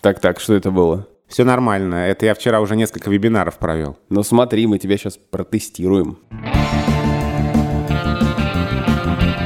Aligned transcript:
Так-так, 0.00 0.40
что 0.40 0.54
это 0.54 0.70
было? 0.70 1.06
Все 1.26 1.44
нормально. 1.44 1.96
Это 1.96 2.26
я 2.26 2.34
вчера 2.34 2.60
уже 2.60 2.76
несколько 2.76 3.10
вебинаров 3.10 3.58
провел. 3.58 3.98
Ну 4.08 4.22
смотри, 4.22 4.66
мы 4.66 4.78
тебя 4.78 4.96
сейчас 4.96 5.16
протестируем. 5.16 6.18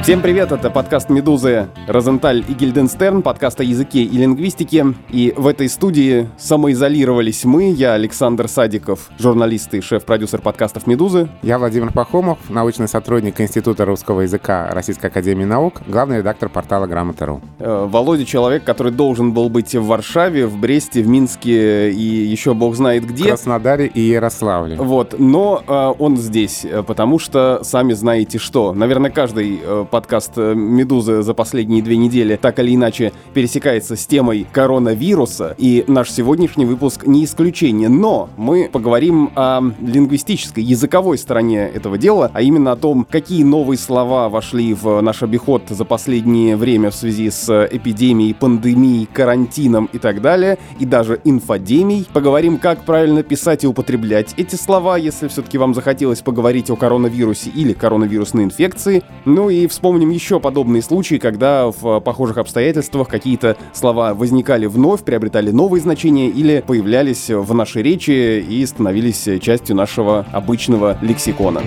Всем 0.01 0.23
привет, 0.23 0.51
это 0.51 0.71
подкаст 0.71 1.11
«Медузы» 1.11 1.67
Розенталь 1.85 2.43
и 2.47 2.53
Гильденстерн, 2.53 3.21
подкаст 3.21 3.59
о 3.59 3.63
языке 3.63 4.01
и 4.01 4.17
лингвистике. 4.17 4.95
И 5.11 5.31
в 5.37 5.45
этой 5.45 5.69
студии 5.69 6.27
самоизолировались 6.39 7.45
мы, 7.45 7.71
я 7.71 7.93
Александр 7.93 8.47
Садиков, 8.47 9.11
журналист 9.19 9.75
и 9.75 9.81
шеф-продюсер 9.81 10.41
подкастов 10.41 10.87
«Медузы». 10.87 11.29
Я 11.43 11.59
Владимир 11.59 11.93
Пахомов, 11.93 12.39
научный 12.49 12.87
сотрудник 12.87 13.39
Института 13.39 13.85
русского 13.85 14.21
языка 14.21 14.71
Российской 14.71 15.05
Академии 15.05 15.45
Наук, 15.45 15.83
главный 15.87 16.17
редактор 16.17 16.49
портала 16.49 16.87
«Грамота.ру». 16.87 17.39
Э, 17.59 17.85
Володя— 17.87 18.25
человек, 18.25 18.63
который 18.63 18.91
должен 18.91 19.33
был 19.33 19.49
быть 19.49 19.75
в 19.75 19.85
Варшаве, 19.85 20.47
в 20.47 20.57
Бресте, 20.57 21.03
в 21.03 21.07
Минске 21.07 21.91
и 21.91 22.01
еще 22.01 22.55
бог 22.55 22.75
знает 22.75 23.05
где. 23.05 23.25
Краснодаре 23.25 23.85
и 23.85 24.01
Ярославле. 24.01 24.77
Вот, 24.77 25.13
но 25.19 25.61
э, 25.67 25.93
он 25.99 26.17
здесь, 26.17 26.65
э, 26.65 26.81
потому 26.81 27.19
что 27.19 27.59
сами 27.61 27.93
знаете 27.93 28.39
что. 28.39 28.73
Наверное, 28.73 29.11
каждый 29.11 29.61
подкаст 29.91 30.31
э, 30.37 30.55
«Медузы» 30.55 31.21
за 31.21 31.33
последние 31.33 31.83
две 31.83 31.97
недели 31.97 32.37
так 32.37 32.57
или 32.59 32.73
иначе 32.73 33.11
пересекается 33.33 33.95
с 33.95 34.07
темой 34.07 34.47
коронавируса, 34.51 35.53
и 35.57 35.83
наш 35.87 36.09
сегодняшний 36.09 36.65
выпуск 36.65 37.05
не 37.05 37.25
исключение. 37.25 37.89
Но 37.89 38.29
мы 38.37 38.69
поговорим 38.71 39.31
о 39.35 39.61
лингвистической, 39.79 40.63
языковой 40.63 41.17
стороне 41.17 41.67
этого 41.67 41.97
дела, 41.97 42.31
а 42.33 42.41
именно 42.41 42.71
о 42.71 42.75
том, 42.77 43.05
какие 43.07 43.43
новые 43.43 43.77
слова 43.77 44.29
вошли 44.29 44.73
в 44.73 45.01
наш 45.01 45.21
обиход 45.21 45.63
за 45.69 45.85
последнее 45.85 46.55
время 46.55 46.89
в 46.89 46.95
связи 46.95 47.29
с 47.29 47.67
эпидемией, 47.69 48.33
пандемией, 48.33 49.05
карантином 49.05 49.89
и 49.91 49.99
так 49.99 50.21
далее, 50.21 50.57
и 50.79 50.85
даже 50.85 51.19
инфодемией. 51.25 52.07
Поговорим, 52.13 52.57
как 52.57 52.85
правильно 52.85 53.23
писать 53.23 53.65
и 53.65 53.67
употреблять 53.67 54.33
эти 54.37 54.55
слова, 54.55 54.97
если 54.97 55.27
все-таки 55.27 55.57
вам 55.57 55.75
захотелось 55.75 56.21
поговорить 56.21 56.69
о 56.69 56.77
коронавирусе 56.77 57.49
или 57.49 57.73
коронавирусной 57.73 58.45
инфекции. 58.45 59.03
Ну 59.25 59.49
и 59.49 59.67
вспомним 59.67 59.80
еще 60.11 60.39
подобные 60.39 60.81
случаи, 60.81 61.15
когда 61.15 61.71
в 61.71 61.99
похожих 61.99 62.37
обстоятельствах 62.37 63.07
какие-то 63.07 63.57
слова 63.73 64.13
возникали 64.13 64.65
вновь, 64.65 65.03
приобретали 65.03 65.51
новые 65.51 65.81
значения 65.81 66.29
или 66.29 66.63
появлялись 66.65 67.29
в 67.29 67.53
нашей 67.53 67.83
речи 67.83 68.39
и 68.39 68.65
становились 68.65 69.27
частью 69.41 69.75
нашего 69.75 70.25
обычного 70.31 70.97
лексикона. 71.01 71.61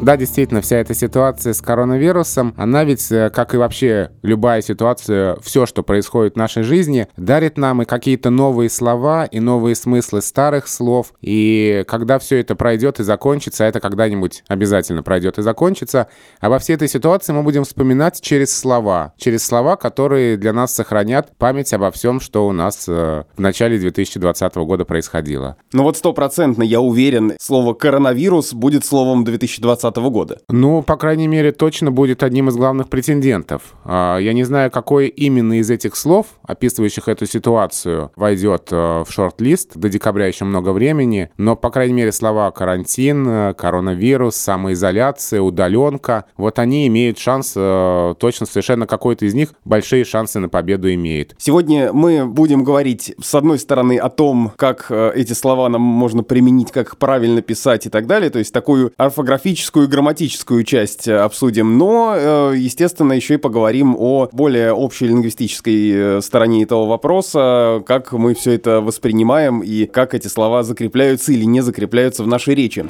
Да, 0.00 0.16
действительно, 0.16 0.60
вся 0.60 0.76
эта 0.76 0.94
ситуация 0.94 1.52
с 1.52 1.60
коронавирусом, 1.60 2.54
она 2.56 2.84
ведь, 2.84 3.10
э, 3.10 3.30
как 3.30 3.52
и 3.54 3.56
вообще 3.56 4.12
любая 4.22 4.62
ситуация, 4.62 5.36
все, 5.42 5.66
что 5.66 5.82
происходит 5.82 6.34
в 6.34 6.36
нашей 6.36 6.62
жизни, 6.62 7.08
дарит 7.16 7.58
нам 7.58 7.82
и 7.82 7.84
какие-то 7.84 8.30
новые 8.30 8.70
слова, 8.70 9.24
и 9.24 9.40
новые 9.40 9.74
смыслы 9.74 10.22
старых 10.22 10.68
слов. 10.68 11.12
И 11.20 11.84
когда 11.88 12.20
все 12.20 12.38
это 12.38 12.54
пройдет 12.54 13.00
и 13.00 13.02
закончится, 13.02 13.64
а 13.64 13.68
это 13.68 13.80
когда-нибудь 13.80 14.44
обязательно 14.46 15.02
пройдет 15.02 15.38
и 15.38 15.42
закончится, 15.42 16.06
обо 16.40 16.60
всей 16.60 16.74
этой 16.74 16.88
ситуации 16.88 17.32
мы 17.32 17.42
будем 17.42 17.64
вспоминать 17.64 18.20
через 18.20 18.56
слова. 18.56 19.14
Через 19.18 19.44
слова, 19.44 19.76
которые 19.76 20.36
для 20.36 20.52
нас 20.52 20.72
сохранят 20.72 21.36
память 21.36 21.72
обо 21.72 21.90
всем, 21.90 22.20
что 22.20 22.46
у 22.46 22.52
нас 22.52 22.84
э, 22.88 23.24
в 23.36 23.40
начале 23.40 23.78
2020 23.78 24.54
года 24.58 24.84
происходило. 24.84 25.56
Ну 25.72 25.82
вот 25.82 25.96
стопроцентно, 25.96 26.62
я 26.62 26.80
уверен, 26.80 27.32
слово 27.40 27.74
«коронавирус» 27.74 28.52
будет 28.52 28.84
словом 28.84 29.24
2020 29.24 29.87
года. 29.96 30.38
Ну, 30.48 30.82
по 30.82 30.96
крайней 30.96 31.28
мере, 31.28 31.52
точно 31.52 31.90
будет 31.90 32.22
одним 32.22 32.48
из 32.48 32.56
главных 32.56 32.88
претендентов. 32.88 33.74
А, 33.84 34.18
я 34.18 34.32
не 34.32 34.44
знаю, 34.44 34.70
какой 34.70 35.08
именно 35.08 35.58
из 35.58 35.70
этих 35.70 35.96
слов, 35.96 36.26
описывающих 36.42 37.08
эту 37.08 37.26
ситуацию, 37.26 38.10
войдет 38.16 38.68
э, 38.70 38.76
в 38.76 39.06
шорт-лист. 39.10 39.76
До 39.76 39.88
декабря 39.88 40.26
еще 40.26 40.44
много 40.44 40.70
времени. 40.70 41.30
Но, 41.36 41.56
по 41.56 41.70
крайней 41.70 41.94
мере, 41.94 42.12
слова 42.12 42.50
«карантин», 42.50 43.26
э, 43.28 43.54
«коронавирус», 43.54 44.36
«самоизоляция», 44.36 45.40
«удаленка», 45.40 46.24
вот 46.36 46.58
они 46.58 46.86
имеют 46.86 47.18
шанс, 47.18 47.54
э, 47.56 48.14
точно 48.18 48.46
совершенно 48.46 48.86
какой-то 48.86 49.24
из 49.26 49.34
них 49.34 49.54
большие 49.64 50.04
шансы 50.04 50.38
на 50.38 50.48
победу 50.48 50.92
имеет. 50.92 51.34
Сегодня 51.38 51.92
мы 51.92 52.26
будем 52.26 52.64
говорить, 52.64 53.14
с 53.20 53.34
одной 53.34 53.58
стороны, 53.58 53.98
о 53.98 54.08
том, 54.08 54.52
как 54.56 54.90
эти 54.90 55.32
слова 55.32 55.68
нам 55.68 55.82
можно 55.82 56.22
применить, 56.22 56.72
как 56.72 56.88
их 56.88 56.98
правильно 56.98 57.42
писать 57.42 57.86
и 57.86 57.90
так 57.90 58.06
далее, 58.06 58.30
то 58.30 58.38
есть 58.38 58.52
такую 58.52 58.92
орфографическую 58.96 59.77
и 59.82 59.86
грамматическую 59.86 60.64
часть 60.64 61.08
э, 61.08 61.16
обсудим, 61.16 61.78
но, 61.78 62.14
э, 62.16 62.54
естественно, 62.56 63.12
еще 63.12 63.34
и 63.34 63.36
поговорим 63.38 63.96
о 63.98 64.28
более 64.32 64.72
общей 64.72 65.06
лингвистической 65.06 65.90
э, 65.90 66.20
стороне 66.20 66.62
этого 66.62 66.86
вопроса, 66.86 67.82
как 67.86 68.12
мы 68.12 68.34
все 68.34 68.52
это 68.52 68.80
воспринимаем 68.80 69.60
и 69.60 69.86
как 69.86 70.14
эти 70.14 70.28
слова 70.28 70.62
закрепляются 70.62 71.32
или 71.32 71.44
не 71.44 71.60
закрепляются 71.60 72.22
в 72.22 72.26
нашей 72.26 72.54
речи. 72.54 72.86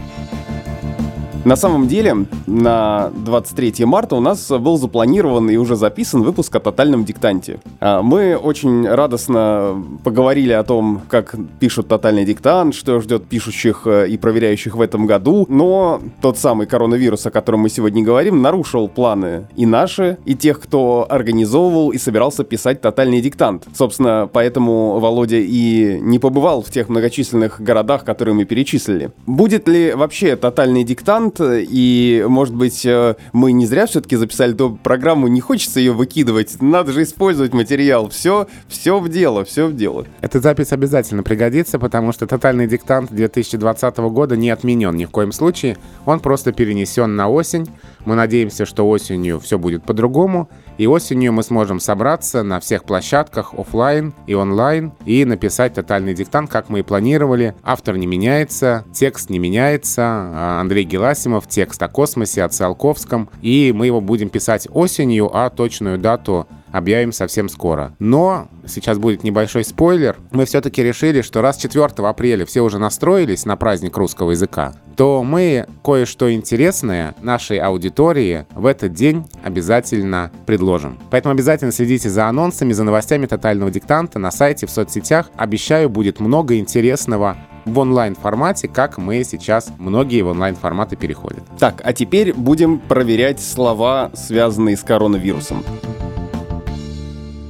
На 1.45 1.57
самом 1.57 1.87
деле, 1.87 2.27
на 2.47 3.11
23 3.25 3.85
марта 3.85 4.17
у 4.17 4.21
нас 4.21 4.49
был 4.51 4.77
запланирован 4.77 5.49
и 5.49 5.57
уже 5.57 5.77
записан 5.77 6.23
выпуск 6.23 6.55
о 6.57 6.61
тотальном 6.61 7.05
диктанте. 7.05 7.61
А, 7.81 8.03
мы 8.03 8.37
очень 8.37 8.87
радостно 8.87 9.83
поговорили 10.05 10.53
о 10.53 10.65
том, 10.65 11.03
как 11.09 11.37
пишут 11.61 11.89
тотальный 11.89 12.25
диктант, 12.25 12.75
что 12.75 13.01
ждет 13.01 13.25
пишущих 13.27 13.83
э, 13.87 14.09
и 14.09 14.19
проверяющих 14.19 14.75
в 14.75 14.81
этом 14.81 15.07
году, 15.07 15.47
но 15.49 16.01
тот 16.21 16.39
самый 16.39 16.67
коронавирус, 16.67 17.25
о 17.27 17.31
котором 17.31 17.61
мы 17.61 17.71
сегодня 17.71 18.03
говорим, 18.03 18.43
нарушил 18.43 18.89
планы 18.89 19.47
и 19.57 19.65
наши, 19.65 20.19
и 20.25 20.35
тех, 20.35 20.61
кто 20.61 21.07
организовывал 21.09 21.91
и 21.91 21.99
собирался 21.99 22.45
писать 22.45 22.81
тотальный 22.81 23.21
диктант. 23.21 23.65
Собственно, 23.75 24.29
поэтому 24.31 24.99
Володя 24.99 25.39
и 25.39 25.99
не 26.01 26.19
побывал 26.19 26.63
в 26.63 26.71
тех 26.71 26.89
многочисленных 26.89 27.61
городах, 27.61 28.05
которые 28.05 28.35
мы 28.35 28.45
перечислили. 28.45 29.13
Будет 29.27 29.69
ли 29.69 29.95
вообще 29.95 30.37
тотальный 30.37 30.85
диктант 30.85 31.38
и, 31.41 32.25
может 32.29 32.55
быть, 32.55 32.85
э, 32.85 33.17
мы 33.33 33.53
не 33.53 33.67
зря 33.67 33.87
все-таки 33.87 34.17
записали 34.17 34.55
эту 34.55 34.79
программу, 34.83 35.29
не 35.29 35.41
хочется 35.41 35.81
ее 35.81 35.93
выкидывать, 35.93 36.61
надо 36.61 36.93
же 36.93 37.03
использовать 37.03 37.53
материал. 37.53 38.09
Все, 38.09 38.47
все 38.69 38.99
в 38.99 39.09
дело, 39.09 39.45
все 39.45 39.67
в 39.67 39.77
дело. 39.77 40.07
Эта 40.21 40.41
запись 40.41 40.73
обязательно 40.73 41.23
пригодится, 41.23 41.79
потому 41.79 42.13
что 42.13 42.27
тотальный 42.27 42.67
диктант 42.67 43.13
2020 43.13 43.99
года 43.99 44.37
не 44.37 44.51
отменен 44.51 44.95
ни 44.97 45.05
в 45.05 45.11
коем 45.11 45.33
случае, 45.33 45.77
он 46.05 46.21
просто 46.21 46.53
перенесен 46.53 47.17
на 47.17 47.29
осень. 47.29 47.69
Мы 48.05 48.15
надеемся, 48.15 48.67
что 48.67 48.89
осенью 48.89 49.41
все 49.41 49.59
будет 49.59 49.85
по-другому, 49.85 50.49
и 50.79 50.87
осенью 50.87 51.33
мы 51.33 51.43
сможем 51.43 51.81
собраться 51.81 52.43
на 52.43 52.61
всех 52.61 52.85
площадках 52.85 53.53
офлайн 53.53 54.15
и 54.27 54.35
онлайн 54.35 54.93
и 55.05 55.25
написать 55.25 55.75
тотальный 55.75 56.15
диктант, 56.15 56.51
как 56.51 56.69
мы 56.69 56.81
и 56.81 56.83
планировали. 56.83 57.55
Автор 57.63 57.97
не 57.97 58.07
меняется, 58.07 58.85
текст 58.93 59.29
не 59.29 59.39
меняется. 59.39 60.03
А 60.05 60.61
Андрей 60.61 60.85
Геласимов, 60.85 61.47
текст 61.49 61.83
о 61.83 61.89
космосе, 61.89 62.45
о 62.45 62.49
Циолковском. 62.49 63.29
И 63.43 63.73
мы 63.75 63.87
его 63.87 64.01
будем 64.01 64.31
писать 64.31 64.69
осенью, 64.73 65.31
а 65.37 65.51
точную 65.51 65.99
дату 65.99 66.47
объявим 66.73 67.13
совсем 67.13 67.49
скоро. 67.49 67.95
Но 67.99 68.49
сейчас 68.67 68.99
будет 68.99 69.25
небольшой 69.25 69.65
спойлер. 69.65 70.17
Мы 70.31 70.45
все-таки 70.45 70.83
решили, 70.83 71.23
что 71.23 71.43
раз 71.43 71.57
4 71.57 71.85
апреля 71.85 72.45
все 72.47 72.61
уже 72.61 72.79
настроились 72.79 73.45
на 73.45 73.57
праздник 73.57 73.97
русского 73.97 74.33
языка, 74.33 74.75
то 74.97 75.23
мы 75.23 75.67
кое-что 75.85 76.33
интересное 76.33 77.15
нашей 77.23 77.59
аудитории 77.59 78.47
в 78.55 78.67
этот 78.67 78.93
день 78.93 79.27
обязательно 79.43 80.31
предложим. 80.47 80.99
Поэтому 81.11 81.33
обязательно 81.33 81.73
следите 81.73 82.11
за 82.11 82.27
анонсами, 82.27 82.73
за 82.73 82.85
новостями 82.85 83.27
тотального 83.27 83.71
диктанта 83.71 84.19
на 84.19 84.31
сайте, 84.31 84.67
в 84.67 84.71
соцсетях. 84.71 85.31
Обещаю, 85.37 85.89
будет 85.89 86.21
много 86.21 86.59
интересного 86.59 87.37
в 87.65 87.79
онлайн-формате, 87.79 88.69
как 88.69 88.99
мы 88.99 89.23
сейчас 89.25 89.71
многие 89.79 90.23
в 90.23 90.29
онлайн-форматы 90.29 90.97
переходят. 90.97 91.45
Так, 91.59 91.81
а 91.85 91.93
теперь 91.93 92.33
будем 92.33 92.79
проверять 92.79 93.41
слова, 93.41 94.11
связанные 94.15 94.77
с 94.77 94.83
коронавирусом. 94.83 95.63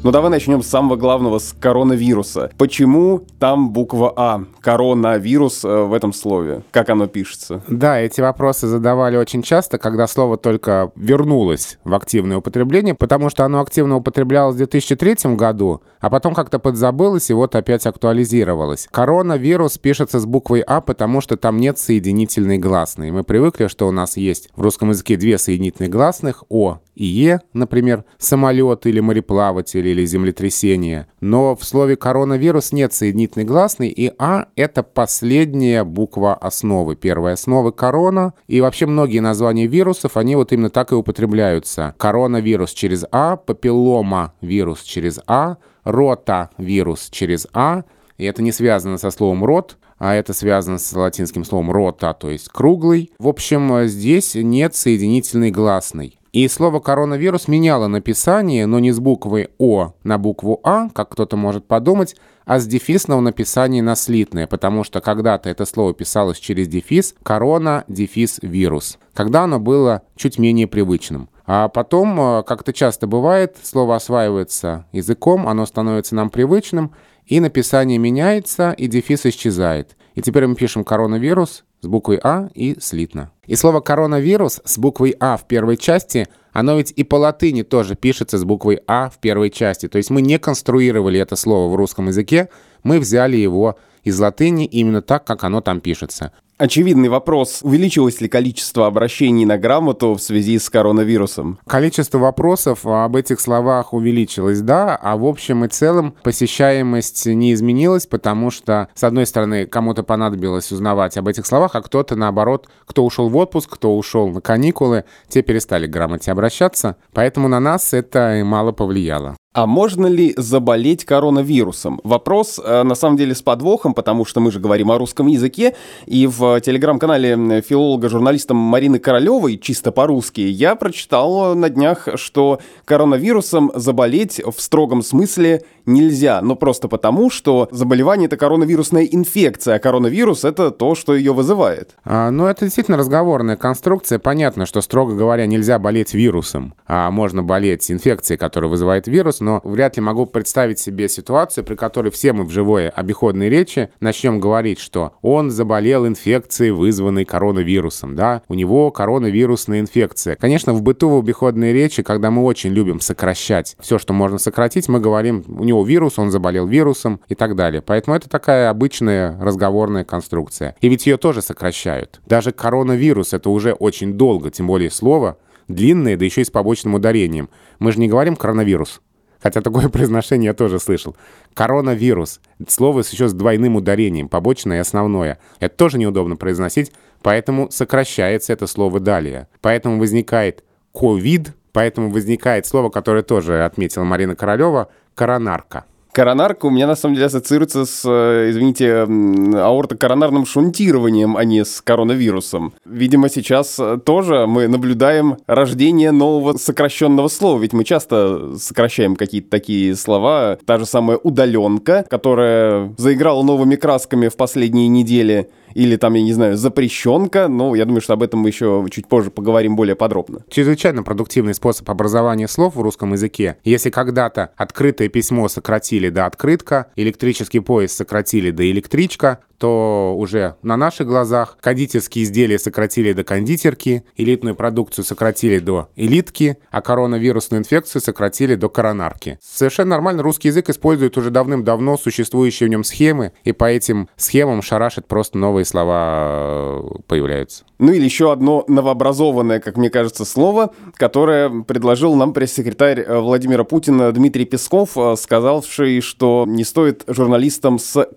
Ну 0.04 0.12
давай 0.12 0.30
начнем 0.30 0.62
с 0.62 0.68
самого 0.68 0.94
главного, 0.94 1.40
с 1.40 1.52
коронавируса. 1.52 2.52
Почему 2.56 3.22
там 3.40 3.72
буква 3.72 4.12
А? 4.16 4.44
Коронавирус 4.60 5.64
э, 5.64 5.68
в 5.68 5.92
этом 5.92 6.12
слове. 6.12 6.62
Как 6.70 6.88
оно 6.88 7.08
пишется? 7.08 7.64
Да, 7.68 7.98
эти 7.98 8.20
вопросы 8.20 8.68
задавали 8.68 9.16
очень 9.16 9.42
часто, 9.42 9.76
когда 9.76 10.06
слово 10.06 10.36
только 10.36 10.92
вернулось 10.94 11.78
в 11.82 11.94
активное 11.94 12.36
употребление, 12.36 12.94
потому 12.94 13.28
что 13.28 13.44
оно 13.44 13.60
активно 13.60 13.96
употреблялось 13.96 14.54
в 14.54 14.58
2003 14.58 15.34
году, 15.34 15.82
а 15.98 16.10
потом 16.10 16.32
как-то 16.32 16.60
подзабылось 16.60 17.30
и 17.30 17.34
вот 17.34 17.56
опять 17.56 17.84
актуализировалось. 17.84 18.86
Коронавирус 18.92 19.78
пишется 19.78 20.20
с 20.20 20.26
буквой 20.26 20.60
А, 20.60 20.80
потому 20.80 21.20
что 21.20 21.36
там 21.36 21.56
нет 21.56 21.76
соединительной 21.76 22.58
гласной. 22.58 23.10
Мы 23.10 23.24
привыкли, 23.24 23.66
что 23.66 23.88
у 23.88 23.90
нас 23.90 24.16
есть 24.16 24.48
в 24.54 24.62
русском 24.62 24.90
языке 24.90 25.16
две 25.16 25.38
соединительные 25.38 25.90
гласных 25.90 26.44
О 26.48 26.78
и 26.98 27.04
Е, 27.04 27.40
например, 27.52 28.04
самолет 28.18 28.84
или 28.86 28.98
мореплаватель 28.98 29.86
или 29.86 30.04
землетрясения. 30.04 31.06
Но 31.20 31.54
в 31.54 31.64
слове 31.64 31.96
коронавирус 31.96 32.72
нет 32.72 32.92
соединительной 32.92 33.46
гласной, 33.46 33.88
и 33.88 34.12
А— 34.18 34.46
это 34.56 34.82
последняя 34.82 35.84
буква 35.84 36.34
основы. 36.34 36.96
Первая 36.96 37.34
основа— 37.34 37.70
корона. 37.72 38.34
И 38.48 38.60
вообще 38.60 38.86
многие 38.86 39.20
названия 39.20 39.68
вирусов, 39.68 40.16
они 40.16 40.34
вот 40.34 40.52
именно 40.52 40.70
так 40.70 40.90
и 40.90 40.96
употребляются. 40.96 41.94
Коронавирус 41.98 42.72
через 42.72 43.04
А, 43.12 43.36
папиллома 43.36 44.34
вирус 44.40 44.82
через 44.82 45.20
А, 45.28 45.58
рота 45.84 46.50
вирус 46.58 47.10
через 47.10 47.46
А. 47.52 47.84
И 48.16 48.24
это 48.24 48.42
не 48.42 48.50
связано 48.50 48.98
со 48.98 49.12
словом 49.12 49.44
рот, 49.44 49.76
а 49.98 50.14
это 50.14 50.32
связано 50.32 50.78
с 50.78 50.92
латинским 50.92 51.44
словом 51.44 51.70
рота, 51.70 52.12
то 52.12 52.30
есть 52.30 52.48
круглый. 52.48 53.12
В 53.18 53.28
общем, 53.28 53.86
здесь 53.86 54.34
нет 54.34 54.74
соединительной 54.74 55.52
гласной. 55.52 56.17
И 56.32 56.46
слово 56.48 56.80
«коронавирус» 56.80 57.48
меняло 57.48 57.86
написание, 57.86 58.66
но 58.66 58.78
не 58.80 58.92
с 58.92 59.00
буквы 59.00 59.48
«О» 59.58 59.94
на 60.04 60.18
букву 60.18 60.60
«А», 60.62 60.90
как 60.90 61.08
кто-то 61.10 61.38
может 61.38 61.66
подумать, 61.66 62.16
а 62.44 62.60
с 62.60 62.66
дефисного 62.66 63.20
написания 63.20 63.82
на 63.82 63.94
слитное, 63.94 64.46
потому 64.46 64.84
что 64.84 65.00
когда-то 65.00 65.48
это 65.48 65.64
слово 65.64 65.94
писалось 65.94 66.38
через 66.38 66.68
дефис 66.68 67.14
«корона», 67.22 67.84
дефис 67.88 68.40
«вирус», 68.42 68.98
когда 69.14 69.44
оно 69.44 69.58
было 69.58 70.02
чуть 70.16 70.38
менее 70.38 70.66
привычным. 70.66 71.30
А 71.46 71.68
потом, 71.68 72.20
э, 72.20 72.42
как 72.42 72.60
это 72.60 72.74
часто 72.74 73.06
бывает, 73.06 73.56
слово 73.62 73.96
осваивается 73.96 74.84
языком, 74.92 75.48
оно 75.48 75.64
становится 75.64 76.14
нам 76.14 76.28
привычным, 76.28 76.92
и 77.24 77.40
написание 77.40 77.96
меняется, 77.96 78.72
и 78.72 78.86
дефис 78.86 79.24
исчезает. 79.24 79.96
И 80.14 80.20
теперь 80.20 80.46
мы 80.46 80.56
пишем 80.56 80.84
«коронавирус» 80.84 81.64
с 81.80 81.86
буквой 81.86 82.18
«А» 82.22 82.48
и 82.54 82.76
слитно. 82.80 83.30
И 83.46 83.54
слово 83.54 83.80
«коронавирус» 83.80 84.60
с 84.64 84.78
буквой 84.78 85.14
«А» 85.20 85.36
в 85.36 85.46
первой 85.46 85.76
части, 85.76 86.28
оно 86.52 86.76
ведь 86.76 86.92
и 86.96 87.04
по 87.04 87.16
латыни 87.16 87.62
тоже 87.62 87.94
пишется 87.94 88.38
с 88.38 88.44
буквой 88.44 88.80
«А» 88.86 89.10
в 89.10 89.18
первой 89.18 89.50
части. 89.50 89.88
То 89.88 89.98
есть 89.98 90.10
мы 90.10 90.20
не 90.20 90.38
конструировали 90.38 91.20
это 91.20 91.36
слово 91.36 91.70
в 91.72 91.76
русском 91.76 92.08
языке, 92.08 92.48
мы 92.82 92.98
взяли 92.98 93.36
его 93.36 93.78
из 94.02 94.18
латыни 94.18 94.64
именно 94.64 95.02
так, 95.02 95.24
как 95.24 95.44
оно 95.44 95.60
там 95.60 95.80
пишется. 95.80 96.32
Очевидный 96.58 97.08
вопрос, 97.08 97.60
увеличилось 97.62 98.20
ли 98.20 98.28
количество 98.28 98.88
обращений 98.88 99.44
на 99.44 99.58
грамоту 99.58 100.14
в 100.14 100.20
связи 100.20 100.58
с 100.58 100.68
коронавирусом? 100.68 101.60
Количество 101.68 102.18
вопросов 102.18 102.84
об 102.84 103.14
этих 103.14 103.40
словах 103.40 103.94
увеличилось, 103.94 104.60
да, 104.60 104.96
а 104.96 105.16
в 105.16 105.24
общем 105.24 105.64
и 105.64 105.68
целом 105.68 106.16
посещаемость 106.24 107.26
не 107.26 107.52
изменилась, 107.52 108.08
потому 108.08 108.50
что, 108.50 108.88
с 108.94 109.04
одной 109.04 109.26
стороны, 109.26 109.66
кому-то 109.66 110.02
понадобилось 110.02 110.72
узнавать 110.72 111.16
об 111.16 111.28
этих 111.28 111.46
словах, 111.46 111.76
а 111.76 111.80
кто-то, 111.80 112.16
наоборот, 112.16 112.68
кто 112.86 113.04
ушел 113.04 113.28
в 113.28 113.36
отпуск, 113.36 113.70
кто 113.70 113.96
ушел 113.96 114.26
на 114.26 114.40
каникулы, 114.40 115.04
те 115.28 115.42
перестали 115.42 115.86
к 115.86 115.90
грамоте 115.90 116.32
обращаться, 116.32 116.96
поэтому 117.12 117.46
на 117.46 117.60
нас 117.60 117.94
это 117.94 118.42
мало 118.44 118.72
повлияло. 118.72 119.36
А 119.54 119.66
можно 119.66 120.06
ли 120.06 120.34
заболеть 120.36 121.06
коронавирусом? 121.06 122.00
Вопрос, 122.04 122.60
э, 122.62 122.82
на 122.82 122.94
самом 122.94 123.16
деле, 123.16 123.34
с 123.34 123.40
подвохом, 123.40 123.94
потому 123.94 124.26
что 124.26 124.40
мы 124.40 124.52
же 124.52 124.60
говорим 124.60 124.90
о 124.90 124.98
русском 124.98 125.26
языке, 125.26 125.74
и 126.04 126.26
в 126.26 126.60
телеграм-канале 126.60 127.62
филолога-журналиста 127.62 128.52
Марины 128.52 128.98
Королевой, 128.98 129.56
чисто 129.56 129.90
по-русски, 129.90 130.42
я 130.42 130.74
прочитал 130.74 131.54
на 131.54 131.70
днях, 131.70 132.08
что 132.16 132.60
коронавирусом 132.84 133.72
заболеть 133.74 134.38
в 134.44 134.60
строгом 134.60 135.02
смысле 135.02 135.62
нельзя, 135.86 136.40
но 136.42 136.54
просто 136.54 136.86
потому, 136.86 137.30
что 137.30 137.68
заболевание— 137.72 138.26
это 138.28 138.36
коронавирусная 138.36 139.04
инфекция, 139.04 139.76
а 139.76 139.78
коронавирус— 139.78 140.44
это 140.44 140.70
то, 140.70 140.94
что 140.94 141.16
ее 141.16 141.32
вызывает. 141.32 141.96
А, 142.04 142.30
ну, 142.30 142.46
это 142.46 142.66
действительно 142.66 142.98
разговорная 142.98 143.56
конструкция. 143.56 144.18
Понятно, 144.18 144.66
что, 144.66 144.82
строго 144.82 145.14
говоря, 145.14 145.46
нельзя 145.46 145.78
болеть 145.78 146.14
вирусом, 146.14 146.74
а 146.86 147.10
можно 147.10 147.42
болеть 147.42 147.90
инфекцией, 147.90 148.38
которая 148.38 148.70
вызывает 148.70 149.08
вирус, 149.08 149.37
но 149.40 149.60
вряд 149.64 149.96
ли 149.96 150.02
могу 150.02 150.26
представить 150.26 150.78
себе 150.78 151.08
ситуацию, 151.08 151.64
при 151.64 151.74
которой 151.74 152.10
все 152.10 152.32
мы 152.32 152.44
в 152.44 152.50
живой 152.50 152.88
обиходной 152.88 153.48
речи 153.48 153.90
начнем 154.00 154.40
говорить, 154.40 154.78
что 154.78 155.12
он 155.22 155.50
заболел 155.50 156.06
инфекцией, 156.06 156.70
вызванной 156.70 157.24
коронавирусом, 157.24 158.16
да, 158.16 158.42
у 158.48 158.54
него 158.54 158.90
коронавирусная 158.90 159.80
инфекция. 159.80 160.36
Конечно, 160.36 160.72
в 160.72 160.82
быту 160.82 161.08
в 161.08 161.18
обиходной 161.18 161.72
речи, 161.72 162.02
когда 162.02 162.30
мы 162.30 162.42
очень 162.42 162.70
любим 162.70 163.00
сокращать 163.00 163.76
все, 163.80 163.98
что 163.98 164.12
можно 164.12 164.38
сократить, 164.38 164.88
мы 164.88 165.00
говорим, 165.00 165.44
у 165.48 165.64
него 165.64 165.84
вирус, 165.84 166.18
он 166.18 166.30
заболел 166.30 166.66
вирусом 166.66 167.20
и 167.28 167.34
так 167.34 167.56
далее. 167.56 167.82
Поэтому 167.82 168.16
это 168.16 168.28
такая 168.28 168.70
обычная 168.70 169.38
разговорная 169.40 170.04
конструкция. 170.04 170.76
И 170.80 170.88
ведь 170.88 171.06
ее 171.06 171.16
тоже 171.16 171.42
сокращают. 171.42 172.20
Даже 172.26 172.52
коронавирус— 172.52 173.32
это 173.34 173.50
уже 173.50 173.72
очень 173.72 174.14
долго, 174.14 174.50
тем 174.50 174.66
более 174.66 174.90
слово, 174.90 175.36
длинное, 175.68 176.16
да 176.16 176.24
еще 176.24 176.40
и 176.40 176.44
с 176.44 176.50
побочным 176.50 176.94
ударением. 176.94 177.48
Мы 177.78 177.92
же 177.92 178.00
не 178.00 178.08
говорим 178.08 178.36
коронавирус. 178.36 179.00
Хотя 179.40 179.60
такое 179.60 179.88
произношение 179.90 180.48
я 180.48 180.54
тоже 180.54 180.78
слышал. 180.78 181.16
Коронавирус. 181.54 182.40
Слово 182.68 183.00
еще 183.00 183.28
с 183.28 183.32
двойным 183.32 183.76
ударением, 183.76 184.28
побочное 184.28 184.78
и 184.78 184.80
основное. 184.80 185.38
Это 185.60 185.76
тоже 185.76 185.98
неудобно 185.98 186.36
произносить, 186.36 186.92
поэтому 187.22 187.70
сокращается 187.70 188.52
это 188.52 188.66
слово 188.66 189.00
далее. 189.00 189.48
Поэтому 189.60 189.98
возникает 189.98 190.64
ковид, 190.92 191.52
поэтому 191.72 192.10
возникает 192.10 192.66
слово, 192.66 192.90
которое 192.90 193.22
тоже 193.22 193.64
отметила 193.64 194.04
Марина 194.04 194.34
Королева, 194.36 194.88
коронарка. 195.14 195.84
Коронарка 196.18 196.66
у 196.66 196.70
меня 196.70 196.88
на 196.88 196.96
самом 196.96 197.14
деле 197.14 197.26
ассоциируется 197.26 197.86
с, 197.86 198.02
э, 198.04 198.50
извините, 198.50 199.06
аортокоронарным 199.54 200.46
шунтированием, 200.46 201.36
а 201.36 201.44
не 201.44 201.64
с 201.64 201.80
коронавирусом. 201.80 202.72
Видимо, 202.84 203.28
сейчас 203.28 203.78
э, 203.78 204.00
тоже 204.04 204.48
мы 204.48 204.66
наблюдаем 204.66 205.36
рождение 205.46 206.10
нового 206.10 206.54
сокращенного 206.56 207.28
слова, 207.28 207.60
ведь 207.60 207.72
мы 207.72 207.84
часто 207.84 208.56
сокращаем 208.58 209.14
какие-то 209.14 209.48
такие 209.48 209.94
слова. 209.94 210.58
Та 210.64 210.78
же 210.78 210.86
самая 210.86 211.18
удаленка, 211.18 212.04
которая 212.10 212.92
заиграла 212.98 213.44
новыми 213.44 213.76
красками 213.76 214.26
в 214.26 214.36
последние 214.36 214.88
недели 214.88 215.48
или 215.78 215.94
там, 215.94 216.14
я 216.14 216.22
не 216.22 216.32
знаю, 216.32 216.56
запрещенка. 216.56 217.46
Но 217.46 217.76
я 217.76 217.84
думаю, 217.84 218.00
что 218.00 218.14
об 218.14 218.24
этом 218.24 218.40
мы 218.40 218.48
еще 218.48 218.84
чуть 218.90 219.06
позже 219.06 219.30
поговорим 219.30 219.76
более 219.76 219.94
подробно. 219.94 220.40
Чрезвычайно 220.50 221.04
продуктивный 221.04 221.54
способ 221.54 221.88
образования 221.88 222.48
слов 222.48 222.74
в 222.74 222.80
русском 222.80 223.12
языке. 223.12 223.58
Если 223.62 223.90
когда-то 223.90 224.50
открытое 224.56 225.08
письмо 225.08 225.48
сократили 225.48 226.08
до 226.08 226.26
открытка, 226.26 226.86
электрический 226.96 227.60
поезд 227.60 227.96
сократили 227.96 228.50
до 228.50 228.68
электричка, 228.68 229.38
то 229.58 230.14
уже 230.16 230.54
на 230.62 230.76
наших 230.76 231.06
глазах 231.06 231.58
кондитерские 231.60 232.24
изделия 232.24 232.58
сократили 232.58 233.12
до 233.12 233.24
кондитерки, 233.24 234.04
элитную 234.16 234.54
продукцию 234.54 235.04
сократили 235.04 235.58
до 235.58 235.88
элитки, 235.96 236.58
а 236.70 236.80
коронавирусную 236.80 237.60
инфекцию 237.60 238.00
сократили 238.00 238.54
до 238.54 238.68
коронарки. 238.68 239.38
Совершенно 239.42 239.90
нормально 239.90 240.22
русский 240.22 240.48
язык 240.48 240.70
использует 240.70 241.16
уже 241.18 241.30
давным-давно 241.30 241.98
существующие 241.98 242.68
в 242.68 242.70
нем 242.70 242.84
схемы, 242.84 243.32
и 243.44 243.52
по 243.52 243.64
этим 243.64 244.08
схемам 244.16 244.62
шарашит 244.62 245.06
просто 245.06 245.38
новые 245.38 245.64
слова 245.64 246.82
э, 246.82 246.88
появляются. 247.06 247.64
Ну 247.78 247.92
или 247.92 248.04
еще 248.04 248.32
одно 248.32 248.64
новообразованное, 248.66 249.60
как 249.60 249.76
мне 249.76 249.90
кажется, 249.90 250.24
слово, 250.24 250.72
которое 250.94 251.62
предложил 251.62 252.14
нам 252.14 252.32
пресс-секретарь 252.32 253.00
э, 253.00 253.18
Владимира 253.18 253.64
Путина 253.64 254.12
Дмитрий 254.12 254.44
Песков, 254.44 254.96
э, 254.96 255.14
сказавший, 255.16 256.00
что 256.00 256.44
не 256.46 256.64
стоит 256.64 257.04
журналистам 257.06 257.78
с 257.78 258.08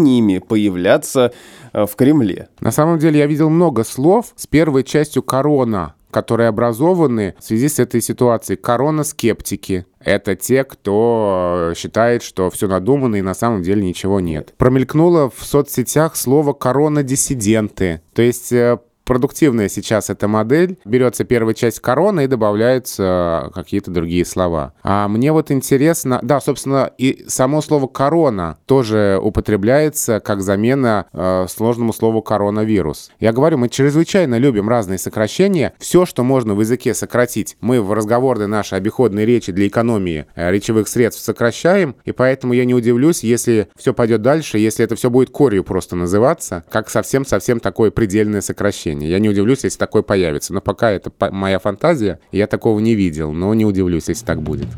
коронопроявлениями 0.00 0.38
появляться 0.38 1.32
э, 1.72 1.86
в 1.86 1.96
Кремле. 1.96 2.48
На 2.60 2.70
самом 2.70 2.98
деле 2.98 3.18
я 3.20 3.26
видел 3.26 3.50
много 3.50 3.84
слов 3.84 4.32
с 4.36 4.46
первой 4.46 4.84
частью 4.84 5.22
«корона», 5.22 5.94
которые 6.10 6.48
образованы 6.48 7.34
в 7.38 7.44
связи 7.44 7.68
с 7.68 7.78
этой 7.78 8.02
ситуацией. 8.02 8.56
Корона-скептики. 8.56 9.86
Это 10.00 10.34
те, 10.34 10.64
кто 10.64 11.72
считает, 11.76 12.22
что 12.22 12.50
все 12.50 12.66
надумано 12.66 13.16
и 13.16 13.22
на 13.22 13.34
самом 13.34 13.62
деле 13.62 13.84
ничего 13.84 14.18
нет. 14.20 14.54
Промелькнуло 14.56 15.30
в 15.30 15.44
соцсетях 15.44 16.16
слово 16.16 16.52
«корона-диссиденты». 16.52 18.00
То 18.12 18.22
есть 18.22 18.52
э, 18.52 18.78
продуктивная 19.10 19.68
сейчас 19.68 20.08
эта 20.08 20.28
модель. 20.28 20.78
Берется 20.84 21.24
первая 21.24 21.52
часть 21.52 21.80
корона 21.80 22.20
и 22.20 22.26
добавляются 22.28 23.50
какие-то 23.52 23.90
другие 23.90 24.24
слова. 24.24 24.72
А 24.84 25.08
мне 25.08 25.32
вот 25.32 25.50
интересно... 25.50 26.20
Да, 26.22 26.40
собственно, 26.40 26.92
и 26.96 27.24
само 27.26 27.60
слово 27.60 27.88
корона 27.88 28.58
тоже 28.66 29.18
употребляется 29.20 30.20
как 30.20 30.42
замена 30.42 31.06
э, 31.12 31.46
сложному 31.48 31.92
слову 31.92 32.22
коронавирус. 32.22 33.10
Я 33.18 33.32
говорю, 33.32 33.58
мы 33.58 33.68
чрезвычайно 33.68 34.38
любим 34.38 34.68
разные 34.68 34.98
сокращения. 34.98 35.74
Все, 35.80 36.06
что 36.06 36.22
можно 36.22 36.54
в 36.54 36.60
языке 36.60 36.94
сократить, 36.94 37.56
мы 37.60 37.82
в 37.82 37.92
разговорной 37.92 38.46
нашей 38.46 38.78
обиходной 38.78 39.24
речи 39.24 39.50
для 39.50 39.66
экономии 39.66 40.26
э, 40.36 40.52
речевых 40.52 40.86
средств 40.86 41.24
сокращаем. 41.24 41.96
И 42.04 42.12
поэтому 42.12 42.52
я 42.52 42.64
не 42.64 42.74
удивлюсь, 42.74 43.24
если 43.24 43.70
все 43.76 43.92
пойдет 43.92 44.22
дальше, 44.22 44.58
если 44.58 44.84
это 44.84 44.94
все 44.94 45.10
будет 45.10 45.30
корью 45.30 45.64
просто 45.64 45.96
называться, 45.96 46.62
как 46.70 46.88
совсем-совсем 46.88 47.58
такое 47.58 47.90
предельное 47.90 48.40
сокращение 48.40 48.99
приложение. 49.00 49.10
Я 49.10 49.18
не 49.18 49.28
удивлюсь, 49.28 49.64
если 49.64 49.78
такое 49.78 50.02
появится. 50.02 50.52
Но 50.52 50.60
пока 50.60 50.90
это 50.90 51.10
моя 51.30 51.58
фантазия, 51.58 52.18
я 52.32 52.46
такого 52.46 52.80
не 52.80 52.94
видел, 52.94 53.32
но 53.32 53.54
не 53.54 53.64
удивлюсь, 53.64 54.08
если 54.08 54.24
так 54.24 54.42
будет. 54.42 54.68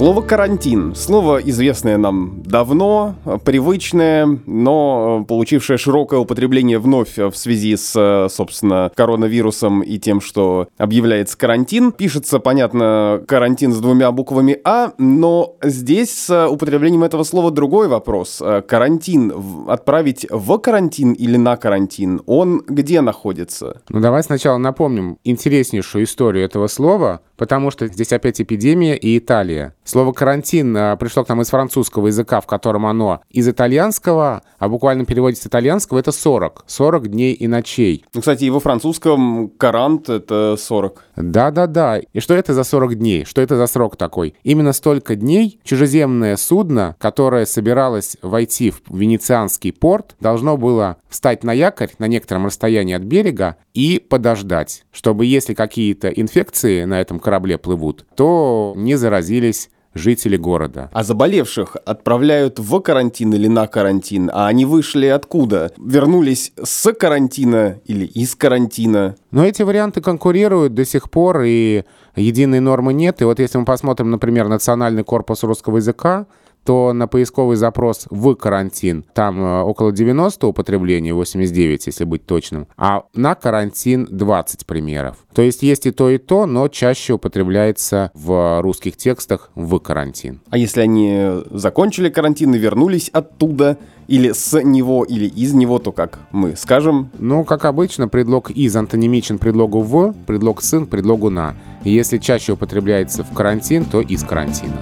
Слово 0.00 0.22
«карантин». 0.22 0.94
Слово, 0.94 1.42
известное 1.44 1.98
нам 1.98 2.42
давно, 2.42 3.16
привычное, 3.44 4.40
но 4.46 5.26
получившее 5.28 5.76
широкое 5.76 6.20
употребление 6.20 6.78
вновь 6.78 7.18
в 7.18 7.34
связи 7.34 7.76
с, 7.76 8.26
собственно, 8.30 8.90
коронавирусом 8.96 9.82
и 9.82 9.98
тем, 9.98 10.22
что 10.22 10.68
объявляется 10.78 11.36
карантин. 11.36 11.92
Пишется, 11.92 12.38
понятно, 12.38 13.22
карантин 13.28 13.74
с 13.74 13.78
двумя 13.78 14.10
буквами 14.10 14.58
«а», 14.64 14.92
но 14.96 15.56
здесь 15.62 16.14
с 16.14 16.48
употреблением 16.48 17.04
этого 17.04 17.22
слова 17.22 17.50
другой 17.50 17.88
вопрос. 17.88 18.42
Карантин 18.66 19.34
отправить 19.68 20.26
в 20.30 20.56
карантин 20.56 21.12
или 21.12 21.36
на 21.36 21.58
карантин, 21.58 22.22
он 22.24 22.62
где 22.66 23.02
находится? 23.02 23.82
Ну 23.90 24.00
давай 24.00 24.22
сначала 24.22 24.56
напомним 24.56 25.18
интереснейшую 25.24 26.04
историю 26.04 26.46
этого 26.46 26.68
слова, 26.68 27.20
потому 27.40 27.70
что 27.70 27.86
здесь 27.86 28.12
опять 28.12 28.38
эпидемия 28.38 28.94
и 28.98 29.16
Италия. 29.16 29.74
Слово 29.82 30.12
«карантин» 30.12 30.76
а, 30.76 30.94
пришло 30.96 31.24
к 31.24 31.28
нам 31.30 31.40
из 31.40 31.48
французского 31.48 32.08
языка, 32.08 32.42
в 32.42 32.46
котором 32.46 32.84
оно 32.84 33.22
из 33.30 33.48
итальянского, 33.48 34.42
а 34.58 34.68
буквально 34.68 35.06
переводе 35.06 35.36
с 35.36 35.46
итальянского 35.46 35.98
это 35.98 36.12
40. 36.12 36.64
40 36.66 37.08
дней 37.08 37.32
и 37.32 37.46
ночей. 37.46 38.04
Ну, 38.12 38.20
кстати, 38.20 38.44
и 38.44 38.50
во 38.50 38.60
французском 38.60 39.48
«карант»— 39.56 40.08
это 40.10 40.56
40. 40.58 41.02
Да-да-да. 41.16 42.00
И 42.00 42.20
что 42.20 42.34
это 42.34 42.52
за 42.52 42.62
40 42.62 42.96
дней? 42.96 43.24
Что 43.24 43.40
это 43.40 43.56
за 43.56 43.66
срок 43.66 43.96
такой? 43.96 44.34
Именно 44.42 44.74
столько 44.74 45.16
дней 45.16 45.60
чужеземное 45.64 46.36
судно, 46.36 46.94
которое 46.98 47.46
собиралось 47.46 48.18
войти 48.20 48.70
в 48.70 48.82
венецианский 48.90 49.72
порт, 49.72 50.14
должно 50.20 50.58
было 50.58 50.98
встать 51.08 51.42
на 51.42 51.54
якорь 51.54 51.90
на 51.98 52.06
некотором 52.06 52.44
расстоянии 52.44 52.94
от 52.94 53.02
берега 53.02 53.56
и 53.74 53.98
подождать, 53.98 54.84
чтобы 54.92 55.26
если 55.26 55.54
какие-то 55.54 56.08
инфекции 56.08 56.84
на 56.84 57.00
этом 57.00 57.20
корабле 57.20 57.58
плывут, 57.58 58.04
то 58.14 58.72
не 58.76 58.96
заразились 58.96 59.70
жители 59.94 60.36
города. 60.36 60.88
А 60.92 61.02
заболевших 61.02 61.76
отправляют 61.84 62.58
в 62.58 62.80
карантин 62.80 63.34
или 63.34 63.48
на 63.48 63.66
карантин, 63.66 64.30
а 64.32 64.46
они 64.46 64.64
вышли 64.64 65.06
откуда? 65.06 65.72
Вернулись 65.78 66.52
с 66.62 66.92
карантина 66.92 67.80
или 67.86 68.06
из 68.06 68.34
карантина? 68.36 69.16
Но 69.30 69.44
эти 69.44 69.62
варианты 69.62 70.00
конкурируют 70.00 70.74
до 70.74 70.84
сих 70.84 71.10
пор, 71.10 71.42
и 71.42 71.84
единой 72.14 72.60
нормы 72.60 72.92
нет. 72.92 73.20
И 73.20 73.24
вот 73.24 73.40
если 73.40 73.58
мы 73.58 73.64
посмотрим, 73.64 74.10
например, 74.10 74.48
Национальный 74.48 75.04
корпус 75.04 75.42
русского 75.42 75.78
языка, 75.78 76.26
то 76.70 76.92
на 76.92 77.08
поисковый 77.08 77.56
запрос 77.56 78.06
в 78.10 78.32
карантин 78.36 79.04
там 79.12 79.42
э, 79.42 79.62
около 79.62 79.90
90 79.90 80.46
употребления, 80.46 81.12
89, 81.12 81.88
если 81.88 82.04
быть 82.04 82.26
точным, 82.26 82.68
а 82.76 83.06
на 83.12 83.34
карантин 83.34 84.06
20 84.08 84.66
примеров. 84.66 85.16
То 85.34 85.42
есть 85.42 85.64
есть 85.64 85.86
и 85.86 85.90
то, 85.90 86.08
и 86.08 86.18
то, 86.18 86.46
но 86.46 86.68
чаще 86.68 87.14
употребляется 87.14 88.12
в 88.14 88.60
русских 88.62 88.96
текстах 88.96 89.50
в 89.56 89.80
карантин. 89.80 90.42
А 90.48 90.58
если 90.58 90.80
они 90.82 91.42
закончили 91.50 92.08
карантин 92.08 92.54
и 92.54 92.58
вернулись 92.58 93.08
оттуда, 93.08 93.76
или 94.06 94.30
с 94.30 94.62
него, 94.62 95.02
или 95.02 95.26
из 95.26 95.52
него, 95.52 95.80
то 95.80 95.90
как 95.90 96.20
мы 96.30 96.54
скажем? 96.54 97.10
Ну, 97.18 97.42
как 97.42 97.64
обычно, 97.64 98.06
предлог 98.06 98.52
«из» 98.52 98.76
антонимичен 98.76 99.38
предлогу 99.38 99.80
«в», 99.80 100.14
предлог 100.24 100.62
«сын» 100.62 100.86
предлогу 100.86 101.30
«на». 101.30 101.56
И 101.82 101.90
если 101.90 102.18
чаще 102.18 102.52
употребляется 102.52 103.24
в 103.24 103.34
карантин, 103.34 103.84
то 103.84 104.00
из 104.00 104.22
карантина. 104.22 104.80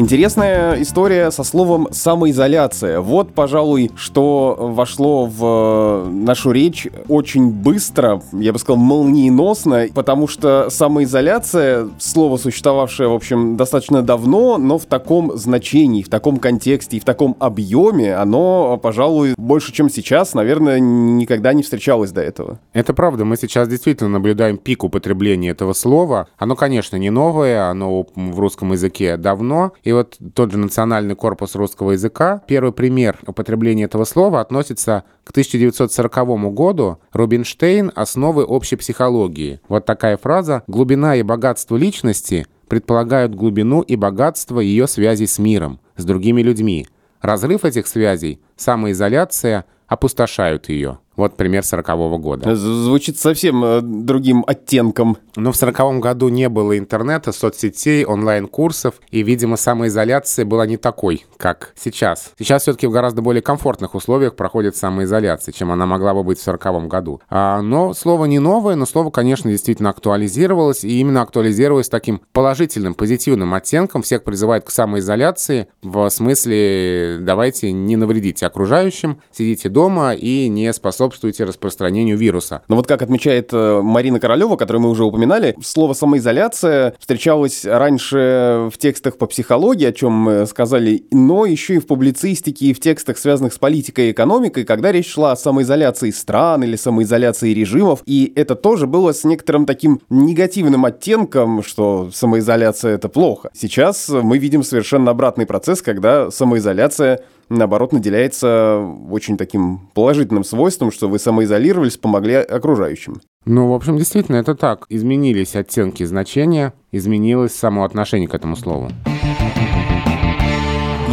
Интересная 0.00 0.80
история 0.80 1.30
со 1.30 1.44
словом 1.44 1.88
«самоизоляция». 1.90 3.02
Вот, 3.02 3.34
пожалуй, 3.34 3.90
что 3.96 4.56
вошло 4.58 5.26
в 5.26 6.08
нашу 6.10 6.52
речь 6.52 6.88
очень 7.08 7.50
быстро, 7.50 8.22
я 8.32 8.54
бы 8.54 8.58
сказал, 8.58 8.78
молниеносно, 8.78 9.88
потому 9.94 10.26
что 10.26 10.70
самоизоляция, 10.70 11.90
слово, 11.98 12.38
существовавшее, 12.38 13.10
в 13.10 13.12
общем, 13.12 13.58
достаточно 13.58 14.00
давно, 14.00 14.56
но 14.56 14.78
в 14.78 14.86
таком 14.86 15.36
значении, 15.36 16.02
в 16.02 16.08
таком 16.08 16.38
контексте 16.38 16.96
и 16.96 17.00
в 17.00 17.04
таком 17.04 17.36
объеме, 17.38 18.14
оно, 18.14 18.80
пожалуй, 18.82 19.34
больше, 19.36 19.70
чем 19.70 19.90
сейчас, 19.90 20.32
наверное, 20.32 20.80
никогда 20.80 21.52
не 21.52 21.62
встречалось 21.62 22.10
до 22.10 22.22
этого. 22.22 22.58
Это 22.72 22.94
правда. 22.94 23.26
Мы 23.26 23.36
сейчас 23.36 23.68
действительно 23.68 24.08
наблюдаем 24.08 24.56
пик 24.56 24.82
употребления 24.82 25.50
этого 25.50 25.74
слова. 25.74 26.26
Оно, 26.38 26.56
конечно, 26.56 26.96
не 26.96 27.10
новое, 27.10 27.68
оно 27.68 28.06
в 28.14 28.40
русском 28.40 28.72
языке 28.72 29.18
давно, 29.18 29.72
и 29.82 29.89
вот 29.92 30.18
тот 30.34 30.52
же 30.52 30.58
Национальный 30.58 31.14
корпус 31.14 31.54
русского 31.54 31.92
языка, 31.92 32.42
первый 32.46 32.72
пример 32.72 33.18
употребления 33.26 33.84
этого 33.84 34.04
слова 34.04 34.40
относится 34.40 35.04
к 35.24 35.30
1940 35.30 36.54
году. 36.54 36.98
Рубинштейн 37.12 37.92
«Основы 37.94 38.44
общей 38.44 38.76
психологии». 38.76 39.60
Вот 39.68 39.86
такая 39.86 40.16
фраза 40.16 40.62
«Глубина 40.66 41.16
и 41.16 41.22
богатство 41.22 41.76
личности 41.76 42.46
предполагают 42.68 43.34
глубину 43.34 43.80
и 43.80 43.96
богатство 43.96 44.60
ее 44.60 44.86
связей 44.86 45.26
с 45.26 45.38
миром, 45.38 45.80
с 45.96 46.04
другими 46.04 46.42
людьми. 46.42 46.86
Разрыв 47.20 47.64
этих 47.64 47.86
связей, 47.86 48.40
самоизоляция 48.56 49.64
опустошают 49.86 50.68
ее». 50.68 50.98
Вот 51.20 51.36
пример 51.36 51.62
сорокового 51.62 52.16
года. 52.16 52.56
Звучит 52.56 53.18
совсем 53.18 53.62
э, 53.62 53.80
другим 53.82 54.42
оттенком. 54.46 55.18
Но 55.36 55.52
в 55.52 55.56
сороковом 55.56 56.00
году 56.00 56.30
не 56.30 56.48
было 56.48 56.78
интернета, 56.78 57.32
соцсетей, 57.32 58.06
онлайн-курсов, 58.06 58.94
и, 59.10 59.22
видимо, 59.22 59.58
самоизоляция 59.58 60.46
была 60.46 60.64
не 60.64 60.78
такой, 60.78 61.26
как 61.36 61.74
сейчас. 61.76 62.32
Сейчас 62.38 62.62
все-таки 62.62 62.86
в 62.86 62.90
гораздо 62.90 63.20
более 63.20 63.42
комфортных 63.42 63.94
условиях 63.94 64.34
проходит 64.34 64.76
самоизоляция, 64.76 65.52
чем 65.52 65.70
она 65.70 65.84
могла 65.84 66.14
бы 66.14 66.24
быть 66.24 66.38
в 66.38 66.42
сороковом 66.42 66.88
году. 66.88 67.20
А, 67.28 67.60
но 67.60 67.92
слово 67.92 68.24
не 68.24 68.38
новое, 68.38 68.74
но 68.74 68.86
слово, 68.86 69.10
конечно, 69.10 69.50
действительно 69.50 69.90
актуализировалось, 69.90 70.84
и 70.84 71.00
именно 71.00 71.20
актуализировалось 71.20 71.90
таким 71.90 72.22
положительным, 72.32 72.94
позитивным 72.94 73.52
оттенком. 73.52 74.00
Всех 74.00 74.24
призывает 74.24 74.64
к 74.64 74.70
самоизоляции 74.70 75.68
в 75.82 76.08
смысле 76.08 77.18
«давайте 77.20 77.72
не 77.72 77.96
навредите 77.96 78.46
окружающим, 78.46 79.20
сидите 79.32 79.68
дома 79.68 80.14
и 80.14 80.48
не 80.48 80.72
способствуйте 80.72 81.09
способствуете 81.10 81.44
распространению 81.44 82.16
вируса. 82.16 82.62
Но 82.68 82.76
вот 82.76 82.86
как 82.86 83.02
отмечает 83.02 83.50
э, 83.52 83.80
Марина 83.82 84.20
Королева, 84.20 84.56
которую 84.56 84.82
мы 84.82 84.90
уже 84.90 85.04
упоминали, 85.04 85.56
слово 85.62 85.92
«самоизоляция» 85.92 86.94
встречалось 86.98 87.64
раньше 87.64 88.68
в 88.72 88.78
текстах 88.78 89.18
по 89.18 89.26
психологии, 89.26 89.86
о 89.86 89.92
чем 89.92 90.12
мы 90.12 90.46
сказали, 90.46 91.04
но 91.10 91.46
еще 91.46 91.74
и 91.74 91.78
в 91.78 91.86
публицистике 91.86 92.66
и 92.66 92.72
в 92.72 92.80
текстах, 92.80 93.18
связанных 93.18 93.52
с 93.52 93.58
политикой 93.58 94.08
и 94.08 94.12
экономикой, 94.12 94.64
когда 94.64 94.92
речь 94.92 95.10
шла 95.10 95.32
о 95.32 95.36
самоизоляции 95.36 96.10
стран 96.10 96.62
или 96.62 96.76
самоизоляции 96.76 97.52
режимов, 97.52 98.02
и 98.06 98.32
это 98.36 98.54
тоже 98.54 98.86
было 98.86 99.12
с 99.12 99.24
некоторым 99.24 99.66
таким 99.66 100.00
негативным 100.10 100.84
оттенком, 100.84 101.62
что 101.62 102.10
самоизоляция— 102.12 102.94
это 102.94 103.08
плохо. 103.08 103.50
Сейчас 103.52 104.08
мы 104.08 104.38
видим 104.38 104.62
совершенно 104.62 105.10
обратный 105.10 105.46
процесс, 105.46 105.82
когда 105.82 106.30
самоизоляция 106.30 107.20
наоборот, 107.50 107.92
наделяется 107.92 108.78
очень 109.10 109.36
таким 109.36 109.90
положительным 109.92 110.44
свойством, 110.44 110.90
что 110.90 111.08
вы 111.08 111.18
самоизолировались, 111.18 111.98
помогли 111.98 112.36
окружающим. 112.36 113.20
Ну, 113.44 113.70
в 113.70 113.74
общем, 113.74 113.96
действительно, 113.96 114.36
это 114.36 114.54
так. 114.54 114.86
Изменились 114.88 115.56
оттенки 115.56 116.04
значения, 116.04 116.72
изменилось 116.92 117.54
само 117.54 117.84
отношение 117.84 118.28
к 118.28 118.34
этому 118.34 118.56
слову. 118.56 118.90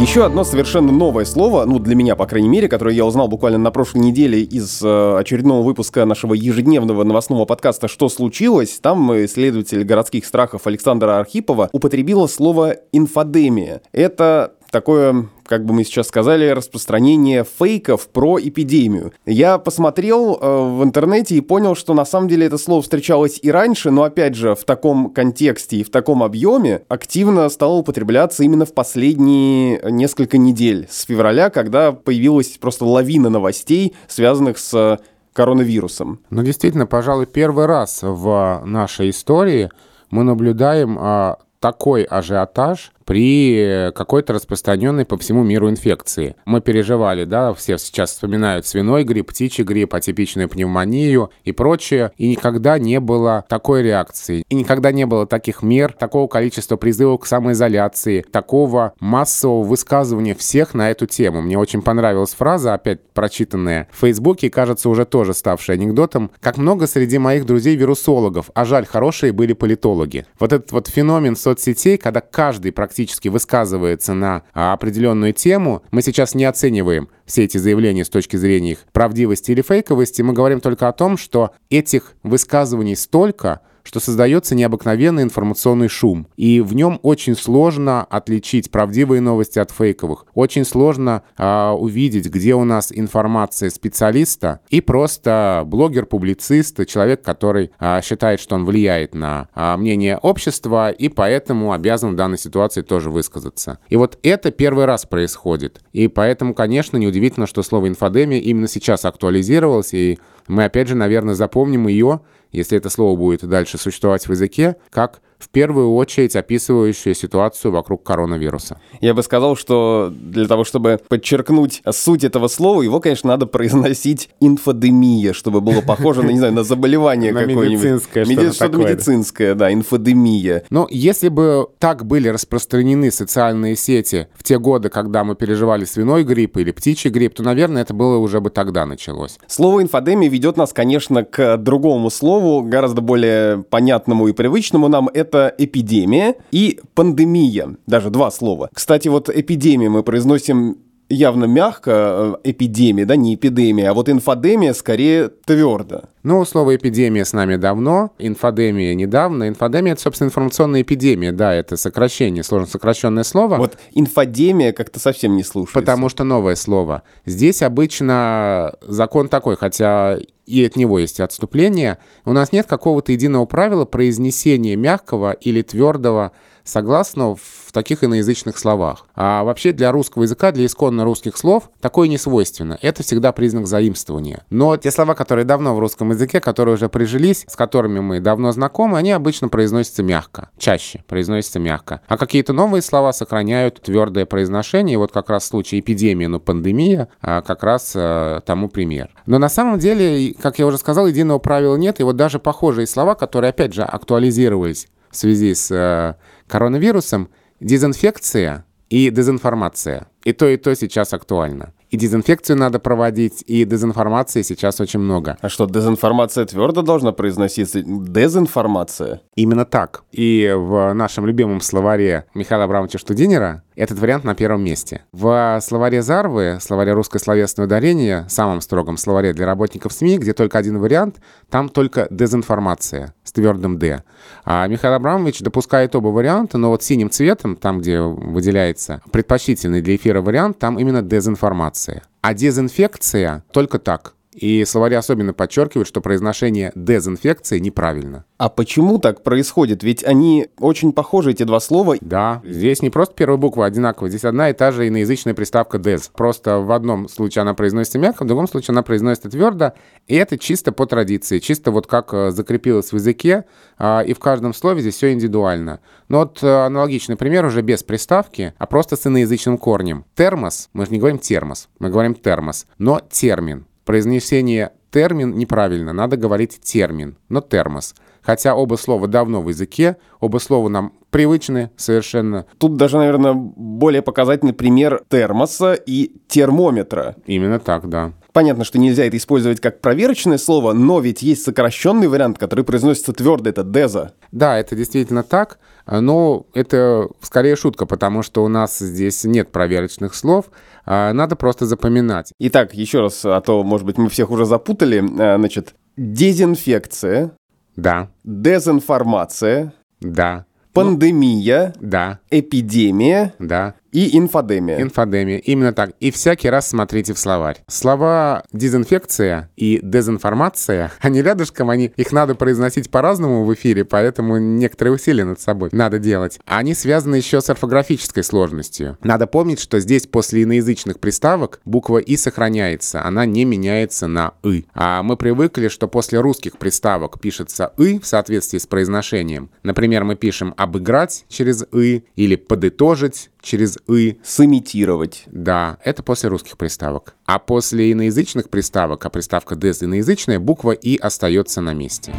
Еще 0.00 0.24
одно 0.24 0.44
совершенно 0.44 0.92
новое 0.92 1.24
слово, 1.24 1.64
ну 1.64 1.80
для 1.80 1.96
меня, 1.96 2.14
по 2.14 2.24
крайней 2.24 2.48
мере, 2.48 2.68
которое 2.68 2.94
я 2.94 3.04
узнал 3.04 3.26
буквально 3.26 3.58
на 3.58 3.72
прошлой 3.72 3.98
неделе 3.98 4.40
из 4.40 4.80
э, 4.80 5.18
очередного 5.18 5.64
выпуска 5.64 6.04
нашего 6.04 6.34
ежедневного 6.34 7.02
новостного 7.02 7.46
подкаста 7.46 7.88
«Что 7.88 8.08
случилось?». 8.08 8.78
Там 8.80 9.12
исследователь 9.24 9.82
городских 9.82 10.24
страхов 10.24 10.68
Александра 10.68 11.18
Архипова 11.18 11.68
употребила 11.72 12.28
слово 12.28 12.76
«инфодемия». 12.92 13.82
Это 13.90 14.52
такое, 14.70 15.30
как 15.48 15.64
бы 15.64 15.72
мы 15.72 15.84
сейчас 15.84 16.08
сказали, 16.08 16.48
распространение 16.50 17.44
фейков 17.44 18.08
про 18.08 18.38
эпидемию. 18.38 19.12
Я 19.24 19.58
посмотрел 19.58 20.38
э, 20.40 20.76
в 20.76 20.84
интернете 20.84 21.36
и 21.36 21.40
понял, 21.40 21.74
что 21.74 21.94
на 21.94 22.04
самом 22.04 22.28
деле 22.28 22.46
это 22.46 22.58
слово 22.58 22.82
встречалось 22.82 23.38
и 23.40 23.50
раньше, 23.50 23.90
но 23.90 24.02
опять 24.02 24.34
же 24.34 24.54
в 24.54 24.64
таком 24.64 25.10
контексте 25.10 25.78
и 25.78 25.84
в 25.84 25.90
таком 25.90 26.22
объеме 26.22 26.82
активно 26.88 27.48
стало 27.48 27.78
употребляться 27.78 28.44
именно 28.44 28.66
в 28.66 28.74
последние 28.74 29.80
несколько 29.90 30.36
недель 30.36 30.86
с 30.90 31.04
февраля, 31.04 31.48
когда 31.50 31.92
появилась 31.92 32.58
просто 32.58 32.84
лавина 32.84 33.30
новостей, 33.30 33.94
связанных 34.06 34.58
с 34.58 35.00
коронавирусом. 35.32 36.20
Ну, 36.30 36.42
действительно, 36.42 36.86
пожалуй, 36.86 37.26
первый 37.26 37.66
раз 37.66 38.00
в 38.02 38.62
нашей 38.64 39.10
истории 39.10 39.70
мы 40.10 40.24
наблюдаем 40.24 40.98
а, 41.00 41.38
такой 41.60 42.02
ажиотаж 42.02 42.92
при 43.08 43.90
какой-то 43.94 44.34
распространенной 44.34 45.06
по 45.06 45.16
всему 45.16 45.42
миру 45.42 45.70
инфекции. 45.70 46.36
Мы 46.44 46.60
переживали, 46.60 47.24
да, 47.24 47.54
все 47.54 47.78
сейчас 47.78 48.10
вспоминают 48.10 48.66
свиной 48.66 49.02
грипп, 49.04 49.30
птичий 49.30 49.64
грипп, 49.64 49.94
атипичную 49.94 50.46
пневмонию 50.46 51.30
и 51.42 51.52
прочее, 51.52 52.12
и 52.18 52.28
никогда 52.28 52.78
не 52.78 53.00
было 53.00 53.46
такой 53.48 53.82
реакции, 53.82 54.44
и 54.50 54.54
никогда 54.54 54.92
не 54.92 55.06
было 55.06 55.26
таких 55.26 55.62
мер, 55.62 55.94
такого 55.94 56.28
количества 56.28 56.76
призывов 56.76 57.20
к 57.20 57.26
самоизоляции, 57.26 58.26
такого 58.30 58.92
массового 59.00 59.62
высказывания 59.62 60.34
всех 60.34 60.74
на 60.74 60.90
эту 60.90 61.06
тему. 61.06 61.40
Мне 61.40 61.56
очень 61.58 61.80
понравилась 61.80 62.34
фраза, 62.34 62.74
опять 62.74 63.00
прочитанная 63.14 63.88
в 63.90 64.00
Фейсбуке, 64.00 64.50
кажется, 64.50 64.90
уже 64.90 65.06
тоже 65.06 65.32
ставшая 65.32 65.78
анекдотом, 65.78 66.30
как 66.40 66.58
много 66.58 66.86
среди 66.86 67.16
моих 67.16 67.46
друзей-вирусологов, 67.46 68.50
а 68.52 68.66
жаль, 68.66 68.84
хорошие 68.84 69.32
были 69.32 69.54
политологи. 69.54 70.26
Вот 70.38 70.52
этот 70.52 70.72
вот 70.72 70.88
феномен 70.88 71.36
соцсетей, 71.36 71.96
когда 71.96 72.20
каждый 72.20 72.70
практически 72.70 72.97
высказывается 73.28 74.14
на 74.14 74.42
определенную 74.52 75.32
тему, 75.32 75.82
мы 75.90 76.02
сейчас 76.02 76.34
не 76.34 76.44
оцениваем 76.44 77.08
все 77.24 77.44
эти 77.44 77.58
заявления 77.58 78.04
с 78.04 78.08
точки 78.08 78.36
зрения 78.36 78.72
их 78.72 78.78
правдивости 78.92 79.52
или 79.52 79.62
фейковости, 79.62 80.22
мы 80.22 80.32
говорим 80.32 80.60
только 80.60 80.88
о 80.88 80.92
том, 80.92 81.16
что 81.16 81.52
этих 81.70 82.14
высказываний 82.22 82.96
столько, 82.96 83.60
что 83.88 84.00
создается 84.00 84.54
необыкновенный 84.54 85.22
информационный 85.22 85.88
шум. 85.88 86.26
И 86.36 86.60
в 86.60 86.74
нем 86.74 87.00
очень 87.02 87.34
сложно 87.34 88.04
отличить 88.04 88.70
правдивые 88.70 89.22
новости 89.22 89.58
от 89.58 89.70
фейковых. 89.70 90.26
Очень 90.34 90.66
сложно 90.66 91.22
э, 91.38 91.70
увидеть, 91.70 92.26
где 92.26 92.54
у 92.54 92.64
нас 92.64 92.92
информация 92.92 93.70
специалиста 93.70 94.60
и 94.68 94.82
просто 94.82 95.62
блогер-публицист, 95.64 96.86
человек, 96.86 97.22
который 97.22 97.70
э, 97.80 98.00
считает, 98.04 98.40
что 98.40 98.56
он 98.56 98.66
влияет 98.66 99.14
на 99.14 99.48
э, 99.54 99.76
мнение 99.78 100.18
общества 100.18 100.90
и 100.90 101.08
поэтому 101.08 101.72
обязан 101.72 102.12
в 102.12 102.16
данной 102.16 102.38
ситуации 102.38 102.82
тоже 102.82 103.08
высказаться. 103.08 103.78
И 103.88 103.96
вот 103.96 104.18
это 104.22 104.50
первый 104.50 104.84
раз 104.84 105.06
происходит. 105.06 105.80
И 105.94 106.08
поэтому, 106.08 106.52
конечно, 106.52 106.98
неудивительно, 106.98 107.46
что 107.46 107.62
слово 107.62 107.88
инфодемия 107.88 108.38
именно 108.38 108.68
сейчас 108.68 109.06
актуализировалось, 109.06 109.94
и 109.94 110.18
мы 110.46 110.64
опять 110.64 110.88
же, 110.88 110.94
наверное, 110.94 111.34
запомним 111.34 111.88
ее 111.88 112.20
если 112.52 112.78
это 112.78 112.90
слово 112.90 113.16
будет 113.16 113.44
дальше 113.46 113.78
существовать 113.78 114.26
в 114.26 114.30
языке, 114.30 114.76
как 114.90 115.20
в 115.38 115.48
первую 115.48 115.94
очередь 115.94 116.36
описывающая 116.36 117.14
ситуацию 117.14 117.72
вокруг 117.72 118.02
коронавируса. 118.02 118.80
Я 119.00 119.14
бы 119.14 119.22
сказал, 119.22 119.56
что 119.56 120.12
для 120.12 120.46
того, 120.46 120.64
чтобы 120.64 121.00
подчеркнуть 121.08 121.82
суть 121.90 122.24
этого 122.24 122.48
слова, 122.48 122.82
его, 122.82 123.00
конечно, 123.00 123.28
надо 123.28 123.46
произносить 123.46 124.30
инфодемия, 124.40 125.32
чтобы 125.32 125.60
было 125.60 125.80
похоже 125.80 126.22
на, 126.22 126.30
не 126.30 126.38
знаю, 126.38 126.54
на 126.54 126.64
заболевание 126.64 127.32
какое-нибудь. 127.34 127.82
медицинское 127.82 128.24
что-то 128.24 128.52
Что-то 128.52 128.78
медицинское, 128.78 129.54
да, 129.54 129.72
инфодемия. 129.72 130.64
Но 130.70 130.86
если 130.90 131.28
бы 131.28 131.68
так 131.78 132.04
были 132.04 132.28
распространены 132.28 133.10
социальные 133.10 133.76
сети 133.76 134.28
в 134.34 134.42
те 134.42 134.58
годы, 134.58 134.88
когда 134.88 135.24
мы 135.24 135.34
переживали 135.34 135.84
свиной 135.84 136.24
грипп 136.24 136.56
или 136.56 136.70
птичий 136.70 137.10
грипп, 137.10 137.34
то, 137.34 137.42
наверное, 137.42 137.82
это 137.82 137.94
было 137.94 138.18
уже 138.18 138.40
бы 138.40 138.50
тогда 138.50 138.86
началось. 138.86 139.38
Слово 139.46 139.82
инфодемия 139.82 140.28
ведет 140.28 140.56
нас, 140.56 140.72
конечно, 140.72 141.24
к 141.24 141.56
другому 141.56 142.10
слову, 142.10 142.62
гораздо 142.62 143.00
более 143.00 143.62
понятному 143.62 144.28
и 144.28 144.32
привычному 144.32 144.88
нам. 144.88 145.08
Это 145.12 145.27
это 145.28 145.54
эпидемия 145.58 146.36
и 146.50 146.80
пандемия. 146.94 147.76
Даже 147.86 148.10
два 148.10 148.30
слова. 148.30 148.70
Кстати, 148.72 149.08
вот 149.08 149.28
эпидемию 149.28 149.90
мы 149.90 150.02
произносим 150.02 150.78
явно 151.08 151.46
мягко 151.46 152.38
э, 152.44 152.50
эпидемия, 152.50 153.04
да, 153.04 153.16
не 153.16 153.34
эпидемия, 153.34 153.90
а 153.90 153.94
вот 153.94 154.08
инфодемия 154.08 154.72
скорее 154.74 155.28
твердо. 155.28 156.02
Ну, 156.22 156.44
слово 156.44 156.76
«эпидемия» 156.76 157.24
с 157.24 157.32
нами 157.32 157.56
давно, 157.56 158.12
инфодемия 158.18 158.94
недавно. 158.94 159.48
Инфодемия— 159.48 159.92
это, 159.94 160.02
собственно, 160.02 160.28
информационная 160.28 160.82
эпидемия, 160.82 161.32
да, 161.32 161.54
это 161.54 161.76
сокращение, 161.76 162.42
сложно 162.42 162.66
сокращенное 162.66 163.24
слово. 163.24 163.56
Вот 163.56 163.78
инфодемия 163.94 164.72
как-то 164.72 165.00
совсем 165.00 165.36
не 165.36 165.42
слушается. 165.42 165.78
Потому 165.78 166.08
что 166.08 166.24
новое 166.24 166.56
слово. 166.56 167.02
Здесь 167.24 167.62
обычно 167.62 168.74
закон 168.82 169.28
такой, 169.28 169.56
хотя 169.56 170.18
и 170.48 170.64
от 170.64 170.76
него 170.76 170.98
есть 170.98 171.20
отступление, 171.20 171.98
у 172.24 172.32
нас 172.32 172.52
нет 172.52 172.66
какого-то 172.66 173.12
единого 173.12 173.44
правила 173.44 173.84
произнесения 173.84 174.76
мягкого 174.76 175.32
или 175.32 175.62
твердого 175.62 176.32
согласно 176.68 177.34
в 177.34 177.72
таких 177.72 178.04
иноязычных 178.04 178.58
словах. 178.58 179.06
А 179.14 179.42
вообще 179.44 179.72
для 179.72 179.90
русского 179.92 180.24
языка, 180.24 180.52
для 180.52 180.66
исконно 180.66 181.04
русских 181.04 181.36
слов, 181.36 181.70
такое 181.80 182.08
не 182.08 182.18
свойственно. 182.18 182.78
Это 182.82 183.02
всегда 183.02 183.32
признак 183.32 183.66
заимствования. 183.66 184.44
Но 184.50 184.76
те 184.76 184.90
слова, 184.90 185.14
которые 185.14 185.44
давно 185.44 185.74
в 185.74 185.78
русском 185.78 186.10
языке, 186.10 186.40
которые 186.40 186.74
уже 186.74 186.88
прижились, 186.88 187.44
с 187.48 187.56
которыми 187.56 188.00
мы 188.00 188.20
давно 188.20 188.52
знакомы, 188.52 188.98
они 188.98 189.12
обычно 189.12 189.48
произносятся 189.48 190.02
мягко. 190.02 190.50
Чаще 190.58 191.04
произносятся 191.08 191.58
мягко. 191.58 192.00
А 192.08 192.16
какие-то 192.16 192.52
новые 192.52 192.82
слова 192.82 193.12
сохраняют 193.12 193.82
твердое 193.82 194.26
произношение. 194.26 194.94
И 194.94 194.98
вот 194.98 195.12
как 195.12 195.30
раз 195.30 195.44
в 195.44 195.46
случае 195.46 195.80
эпидемии, 195.80 196.26
ну, 196.26 196.40
пандемия, 196.40 197.08
а 197.20 197.42
как 197.42 197.62
раз 197.62 197.92
э, 197.94 198.40
тому 198.44 198.68
пример. 198.68 199.10
Но 199.26 199.38
на 199.38 199.48
самом 199.48 199.78
деле, 199.78 200.34
как 200.40 200.58
я 200.58 200.66
уже 200.66 200.78
сказал, 200.78 201.06
единого 201.06 201.38
правила 201.38 201.76
нет. 201.76 202.00
И 202.00 202.02
вот 202.02 202.16
даже 202.16 202.38
похожие 202.38 202.86
слова, 202.86 203.14
которые, 203.14 203.50
опять 203.50 203.72
же, 203.72 203.82
актуализировались 203.82 204.88
в 205.10 205.16
связи 205.16 205.54
с 205.54 205.70
э, 205.70 206.14
коронавирусом, 206.46 207.28
дезинфекция 207.60 208.64
и 208.90 209.10
дезинформация. 209.10 210.08
И 210.24 210.32
то, 210.32 210.46
и 210.48 210.56
то 210.56 210.74
сейчас 210.74 211.12
актуально. 211.12 211.72
И 211.90 211.96
дезинфекцию 211.96 212.58
надо 212.58 212.78
проводить, 212.78 213.42
и 213.46 213.64
дезинформации 213.64 214.42
сейчас 214.42 214.80
очень 214.80 215.00
много. 215.00 215.38
А 215.40 215.48
что, 215.48 215.66
дезинформация 215.66 216.44
твердо 216.44 216.82
должна 216.82 217.12
произноситься? 217.12 217.82
Дезинформация? 217.82 219.22
Именно 219.36 219.64
так. 219.64 220.02
И 220.12 220.52
в 220.54 220.92
нашем 220.92 221.26
любимом 221.26 221.60
словаре 221.60 222.26
Михаила 222.34 222.64
Абрамовича 222.64 222.98
Штудинера 222.98 223.62
этот 223.74 223.98
вариант 224.00 224.24
на 224.24 224.34
первом 224.34 224.62
месте. 224.62 225.02
В 225.12 225.58
словаре 225.62 226.02
Зарвы, 226.02 226.58
словаре 226.60 226.92
русское 226.92 227.20
словесное 227.20 227.66
ударение, 227.66 228.26
самом 228.28 228.60
строгом 228.60 228.96
словаре 228.96 229.32
для 229.32 229.46
работников 229.46 229.92
СМИ, 229.92 230.18
где 230.18 230.32
только 230.32 230.58
один 230.58 230.78
вариант, 230.78 231.20
там 231.48 231.68
только 231.68 232.08
дезинформация 232.10 233.14
с 233.22 233.32
твердым 233.32 233.78
«д». 233.78 234.02
А 234.44 234.66
Михаил 234.66 234.94
Абрамович 234.94 235.40
допускает 235.40 235.94
оба 235.94 236.08
варианта, 236.08 236.58
но 236.58 236.70
вот 236.70 236.82
синим 236.82 237.08
цветом, 237.10 237.56
там, 237.56 237.80
где 237.80 238.00
выделяется 238.00 239.00
предпочтительный 239.12 239.80
для 239.80 239.96
эфира 239.96 240.20
вариант, 240.22 240.58
там 240.58 240.78
именно 240.78 241.02
дезинформация. 241.02 241.77
А 242.20 242.34
дезинфекция 242.34 243.44
только 243.52 243.78
так. 243.78 244.14
И 244.38 244.64
словари 244.64 244.94
особенно 244.94 245.32
подчеркивают, 245.32 245.88
что 245.88 246.00
произношение 246.00 246.70
дезинфекции 246.76 247.58
неправильно. 247.58 248.24
А 248.36 248.48
почему 248.48 248.98
так 248.98 249.24
происходит? 249.24 249.82
Ведь 249.82 250.04
они 250.04 250.46
очень 250.60 250.92
похожи, 250.92 251.32
эти 251.32 251.42
два 251.42 251.58
слова. 251.58 251.96
Да, 252.00 252.40
здесь 252.44 252.80
не 252.80 252.88
просто 252.88 253.16
первая 253.16 253.36
буква 253.36 253.66
одинаковая, 253.66 254.10
здесь 254.10 254.24
одна 254.24 254.50
и 254.50 254.52
та 254.52 254.70
же 254.70 254.86
иноязычная 254.86 255.34
приставка 255.34 255.78
«дез». 255.78 256.12
Просто 256.14 256.58
в 256.58 256.70
одном 256.70 257.08
случае 257.08 257.42
она 257.42 257.54
произносится 257.54 257.98
мягко, 257.98 258.22
в 258.22 258.28
другом 258.28 258.46
случае 258.46 258.74
она 258.74 258.84
произносится 258.84 259.28
твердо, 259.28 259.72
и 260.06 260.14
это 260.14 260.38
чисто 260.38 260.70
по 260.70 260.86
традиции, 260.86 261.40
чисто 261.40 261.72
вот 261.72 261.88
как 261.88 262.14
э, 262.14 262.30
закрепилось 262.30 262.92
в 262.92 262.94
языке, 262.94 263.44
а, 263.76 264.02
и 264.06 264.12
в 264.12 264.20
каждом 264.20 264.54
слове 264.54 264.82
здесь 264.82 264.94
все 264.94 265.12
индивидуально. 265.12 265.80
Но 266.08 266.20
вот 266.20 266.44
э, 266.44 266.46
аналогичный 266.48 267.16
пример 267.16 267.44
уже 267.44 267.62
без 267.62 267.82
приставки, 267.82 268.54
а 268.56 268.66
просто 268.66 268.94
с 268.94 269.04
иноязычным 269.04 269.58
корнем. 269.58 270.04
Термос, 270.14 270.70
мы 270.74 270.86
же 270.86 270.92
не 270.92 270.98
говорим 270.98 271.18
термос, 271.18 271.68
мы 271.80 271.90
говорим 271.90 272.14
термос, 272.14 272.66
но 272.78 273.00
термин. 273.10 273.66
Произнесение 273.88 274.72
термин 274.90 275.34
неправильно, 275.38 275.94
надо 275.94 276.18
говорить 276.18 276.60
термин, 276.60 277.16
но 277.30 277.40
термос. 277.40 277.94
Хотя 278.20 278.54
оба 278.54 278.74
слова 278.74 279.06
давно 279.08 279.40
в 279.40 279.48
языке, 279.48 279.96
оба 280.20 280.36
слова 280.36 280.68
нам 280.68 280.92
привычны 281.08 281.70
совершенно. 281.78 282.44
Тут 282.58 282.76
даже, 282.76 282.98
наверное, 282.98 283.32
более 283.32 284.02
показательный 284.02 284.52
пример 284.52 285.00
термоса 285.08 285.72
и 285.72 286.12
термометра. 286.28 287.16
Именно 287.24 287.60
так, 287.60 287.88
да. 287.88 288.12
Понятно, 288.38 288.62
что 288.62 288.78
нельзя 288.78 289.04
это 289.04 289.16
использовать 289.16 289.58
как 289.58 289.80
проверочное 289.80 290.38
слово, 290.38 290.72
но 290.72 291.00
ведь 291.00 291.22
есть 291.22 291.42
сокращенный 291.42 292.06
вариант, 292.06 292.38
который 292.38 292.64
произносится 292.64 293.12
твердо, 293.12 293.50
это 293.50 293.64
деза. 293.64 294.12
Да, 294.30 294.56
это 294.56 294.76
действительно 294.76 295.24
так, 295.24 295.58
но 295.88 296.46
это 296.54 297.08
скорее 297.20 297.56
шутка, 297.56 297.84
потому 297.84 298.22
что 298.22 298.44
у 298.44 298.48
нас 298.48 298.78
здесь 298.78 299.24
нет 299.24 299.50
проверочных 299.50 300.14
слов, 300.14 300.52
а 300.86 301.12
надо 301.12 301.34
просто 301.34 301.66
запоминать. 301.66 302.32
Итак, 302.38 302.74
еще 302.74 303.00
раз, 303.00 303.24
а 303.24 303.40
то, 303.40 303.64
может 303.64 303.84
быть, 303.84 303.98
мы 303.98 304.08
всех 304.08 304.30
уже 304.30 304.44
запутали. 304.44 305.02
А, 305.18 305.36
значит, 305.36 305.74
дезинфекция. 305.96 307.32
Да. 307.74 308.08
Дезинформация. 308.22 309.74
Да. 310.00 310.46
Пандемия. 310.72 311.74
Да. 311.80 312.20
Эпидемия. 312.30 313.34
Да. 313.40 313.74
И 313.92 314.18
инфодемия. 314.18 314.82
Инфодемия, 314.82 315.38
именно 315.38 315.72
так. 315.72 315.92
И 316.00 316.10
всякий 316.10 316.50
раз 316.50 316.68
смотрите 316.68 317.14
в 317.14 317.18
словарь. 317.18 317.62
Слова 317.68 318.44
дезинфекция 318.52 319.50
и 319.56 319.80
дезинформация, 319.82 320.92
они 321.00 321.22
рядышком, 321.22 321.70
они, 321.70 321.92
их 321.96 322.12
надо 322.12 322.34
произносить 322.34 322.90
по-разному 322.90 323.44
в 323.44 323.54
эфире, 323.54 323.84
поэтому 323.84 324.38
некоторые 324.38 324.94
усилия 324.94 325.24
над 325.24 325.40
собой 325.40 325.70
надо 325.72 325.98
делать. 325.98 326.38
Они 326.44 326.74
связаны 326.74 327.16
еще 327.16 327.40
с 327.40 327.48
орфографической 327.50 328.22
сложностью. 328.22 328.98
Надо 329.02 329.26
помнить, 329.26 329.60
что 329.60 329.80
здесь 329.80 330.06
после 330.06 330.42
иноязычных 330.42 331.00
приставок 331.00 331.60
буква 331.64 331.98
«и» 331.98 332.16
сохраняется, 332.16 333.04
она 333.04 333.24
не 333.26 333.44
меняется 333.44 334.06
на 334.06 334.34
«ы». 334.42 334.64
А 334.74 335.02
мы 335.02 335.16
привыкли, 335.16 335.68
что 335.68 335.88
после 335.88 336.20
русских 336.20 336.58
приставок 336.58 337.20
пишется 337.20 337.72
«ы» 337.78 337.98
в 337.98 338.06
соответствии 338.06 338.58
с 338.58 338.66
произношением. 338.66 339.50
Например, 339.62 340.04
мы 340.04 340.16
пишем 340.16 340.54
«обыграть» 340.56 341.24
через 341.28 341.64
«ы» 341.72 342.04
или 342.16 342.36
«подытожить» 342.36 343.30
через 343.40 343.78
«ы». 343.88 344.18
Сымитировать. 344.22 345.24
Да, 345.26 345.78
это 345.84 346.02
после 346.02 346.28
русских 346.28 346.56
приставок. 346.56 347.14
А 347.24 347.38
после 347.38 347.92
иноязычных 347.92 348.50
приставок, 348.50 349.04
а 349.04 349.10
приставка 349.10 349.56
«дез» 349.56 349.82
иноязычная, 349.82 350.38
буква 350.38 350.72
«и» 350.72 350.96
остается 350.96 351.60
на 351.60 351.74
месте. 351.74 352.12